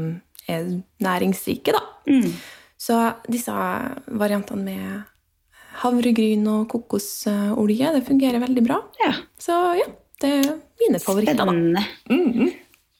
er 0.47 0.69
næringsrike, 1.03 1.75
da. 1.75 1.83
Så 2.77 2.97
disse 3.27 3.53
variantene 4.07 4.63
med 4.63 5.05
havregryn 5.81 6.45
og 6.49 6.67
kokosolje, 6.71 7.93
det 7.95 8.05
fungerer 8.07 8.41
veldig 8.41 8.63
bra. 8.65 8.81
Ja. 9.01 9.13
Så 9.41 9.57
ja, 9.77 9.87
det 10.21 10.33
er 10.39 10.53
mine 10.81 11.01
favoritter, 11.03 11.37
da. 11.37 11.47
Spennende. 11.49 12.53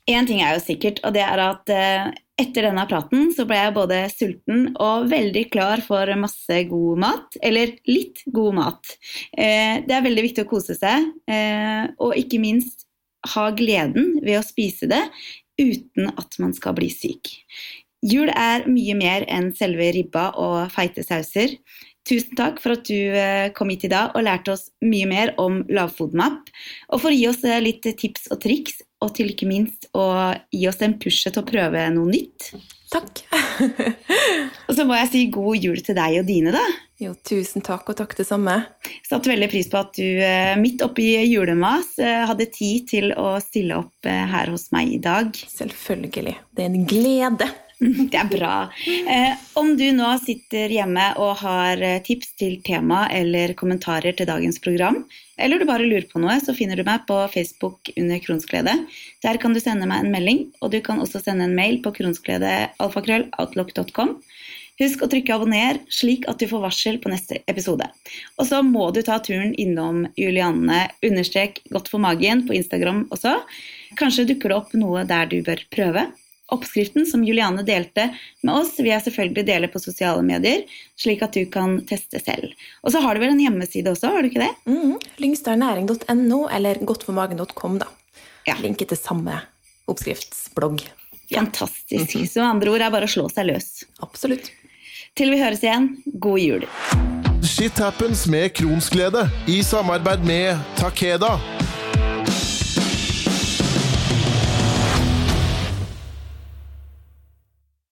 Én 0.08 0.28
ting 0.28 0.40
er 0.40 0.56
jo 0.56 0.64
sikkert, 0.64 1.02
og 1.04 1.12
det 1.18 1.24
er 1.26 1.42
at 1.44 1.72
eh, 1.74 2.06
etter 2.40 2.68
denne 2.70 2.86
praten 2.88 3.32
så 3.36 3.44
ble 3.50 3.58
jeg 3.60 3.74
både 3.76 3.98
sulten 4.14 4.68
og 4.80 5.10
veldig 5.12 5.44
klar 5.52 5.82
for 5.84 6.08
masse 6.22 6.62
god 6.70 7.02
mat. 7.04 7.40
Eller 7.44 7.74
litt 7.90 8.22
god 8.32 8.56
mat. 8.56 8.94
Eh, 9.34 9.84
det 9.84 9.98
er 9.98 10.06
veldig 10.06 10.28
viktig 10.30 10.46
å 10.46 10.52
kose 10.54 10.78
seg, 10.80 11.10
eh, 11.28 11.90
og 12.00 12.16
ikke 12.16 12.40
minst 12.40 12.86
ha 13.34 13.50
gleden 13.52 14.22
ved 14.24 14.40
å 14.40 14.46
spise 14.46 14.88
det 14.88 15.02
uten 15.58 16.12
at 16.14 16.40
man 16.42 16.54
skal 16.56 16.76
bli 16.78 16.90
syk. 16.94 17.34
Jul 18.06 18.30
er 18.30 18.68
mye 18.70 18.94
mer 18.98 19.26
enn 19.32 19.52
selve 19.58 19.90
ribba 19.96 20.30
og 20.38 20.72
feite 20.74 21.04
sauser. 21.06 21.56
Tusen 22.08 22.38
takk 22.40 22.62
for 22.64 22.78
at 22.78 22.86
du 22.88 22.96
eh, 22.96 23.50
kom 23.58 23.72
hit 23.74 23.84
i 23.84 23.92
dag 23.92 24.14
og 24.16 24.24
lærte 24.24 24.54
oss 24.54 24.70
mye 24.86 25.08
mer 25.10 25.34
om 25.42 25.64
lavfodmap. 25.68 26.48
Og 26.94 27.02
for 27.02 27.12
å 27.12 27.18
gi 27.18 27.26
oss 27.28 27.44
eh, 27.44 27.60
litt 27.64 27.84
tips 27.84 28.30
og 28.32 28.40
triks, 28.46 28.80
og 29.04 29.12
til 29.18 29.34
ikke 29.34 29.50
minst 29.50 29.90
å 29.98 30.08
gi 30.54 30.64
oss 30.70 30.80
en 30.86 30.96
pushe 31.02 31.34
til 31.34 31.44
å 31.44 31.48
prøve 31.48 31.84
noe 31.94 32.10
nytt. 32.14 32.54
Takk. 32.88 33.24
Og 34.68 34.76
så 34.76 34.84
må 34.88 34.96
jeg 35.00 35.10
si 35.12 35.24
god 35.34 35.64
jul 35.64 35.80
til 35.84 35.98
deg 35.98 36.22
og 36.22 36.28
dine, 36.28 36.54
da. 36.56 36.64
Jo, 36.98 37.12
tusen 37.28 37.62
takk, 37.62 37.92
og 37.92 37.98
takk 38.00 38.16
det 38.18 38.26
samme. 38.26 38.56
Satte 39.06 39.30
veldig 39.30 39.50
pris 39.52 39.68
på 39.70 39.78
at 39.80 39.92
du 40.00 40.06
eh, 40.24 40.56
midt 40.58 40.82
oppi 40.86 41.12
julemas 41.30 41.94
eh, 42.02 42.24
hadde 42.26 42.50
tid 42.54 42.88
til 42.90 43.12
å 43.14 43.36
stille 43.44 43.78
opp 43.84 44.10
eh, 44.10 44.24
her 44.32 44.50
hos 44.54 44.72
meg 44.74 44.96
i 44.96 45.02
dag. 45.04 45.30
Selvfølgelig. 45.52 46.38
Det 46.58 46.66
er 46.66 46.74
en 46.74 46.90
glede. 46.90 47.52
Det 48.12 48.18
er 48.18 48.26
bra. 48.30 48.72
Eh, 48.88 49.34
om 49.60 49.78
du 49.78 49.92
nå 49.94 50.18
sitter 50.24 50.70
hjemme 50.74 51.14
og 51.22 51.38
har 51.44 51.82
eh, 51.84 52.02
tips 52.06 52.30
til 52.40 52.62
tema 52.66 53.08
eller 53.14 53.54
kommentarer 53.60 54.14
til 54.18 54.28
dagens 54.30 54.60
program, 54.64 54.98
eller 55.38 55.60
du 55.62 55.66
bare 55.70 55.86
lurer 55.86 56.08
på 56.10 56.20
noe, 56.24 56.36
så 56.42 56.54
finner 56.58 56.76
du 56.78 56.84
meg 56.88 57.00
på 57.10 57.18
Facebook 57.34 57.80
under 57.94 58.20
Kronsglede. 58.24 58.74
Der 59.22 59.38
kan 59.42 59.54
du 59.54 59.60
sende 59.62 59.88
meg 59.90 60.00
en 60.02 60.14
melding, 60.14 60.40
og 60.62 60.68
du 60.74 60.80
kan 60.82 61.00
også 61.04 61.20
sende 61.22 61.44
en 61.46 61.58
mail 61.58 61.76
på 61.86 61.92
kronsgledealfakrølloutlock.com. 62.00 64.10
Husk 64.78 65.02
å 65.02 65.08
trykke 65.10 65.34
abonner, 65.34 65.80
slik 65.90 66.28
at 66.30 66.38
du 66.42 66.46
får 66.50 66.62
varsel 66.62 67.00
på 67.02 67.10
neste 67.10 67.40
episode. 67.50 67.88
Og 68.38 68.46
så 68.46 68.62
må 68.66 68.92
du 68.94 69.02
ta 69.06 69.18
turen 69.26 69.54
innom 69.58 70.06
Julianne 70.18 70.88
understrek 71.06 71.62
godt 71.74 71.90
for 71.90 72.02
magen 72.02 72.46
på 72.46 72.54
Instagram 72.58 73.08
også. 73.14 73.40
Kanskje 73.98 74.28
dukker 74.30 74.54
det 74.54 74.60
opp 74.60 74.74
noe 74.78 75.02
der 75.10 75.26
du 75.30 75.42
bør 75.46 75.64
prøve. 75.74 76.06
Oppskriften 76.54 77.06
som 77.06 77.24
Juliane 77.28 77.64
delte 77.68 78.08
med 78.46 78.54
oss, 78.56 78.78
vil 78.80 78.94
jeg 78.94 79.04
selvfølgelig 79.04 79.44
dele 79.50 79.68
på 79.72 79.82
sosiale 79.84 80.24
medier, 80.24 80.64
slik 81.00 81.26
at 81.26 81.36
du 81.36 81.44
kan 81.52 81.82
teste 81.90 82.22
selv. 82.24 82.54
Og 82.84 82.94
så 82.94 83.02
har 83.04 83.16
du 83.16 83.24
vel 83.24 83.34
en 83.34 83.42
hjemmeside 83.44 83.92
også, 83.92 84.14
har 84.14 84.24
du 84.24 84.32
ikke 84.32 84.46
det? 84.46 84.54
Mm. 84.70 84.96
Lyngstadernæring.no 85.20 86.46
eller 86.56 86.80
godtformagen.com, 86.88 87.82
da. 87.84 87.92
Ja. 88.48 88.56
Linke 88.64 88.88
til 88.88 89.00
samme 89.00 89.42
oppskriftsblogg. 89.92 90.86
Fantastisk. 91.34 92.16
Så 92.32 92.40
med 92.40 92.50
andre 92.50 92.72
ord 92.72 92.86
er 92.86 92.94
bare 92.96 93.10
å 93.10 93.12
slå 93.12 93.28
seg 93.32 93.50
løs. 93.52 93.84
Absolutt. 94.04 94.52
Til 95.18 95.34
vi 95.34 95.42
høres 95.42 95.64
igjen, 95.66 95.96
god 96.22 96.40
jul. 96.40 96.68
Shit 97.48 97.80
happens 97.82 98.28
med 98.32 98.54
Kronsglede 98.56 99.28
i 99.52 99.60
samarbeid 99.66 100.24
med 100.28 100.60
Takeda. 100.80 101.36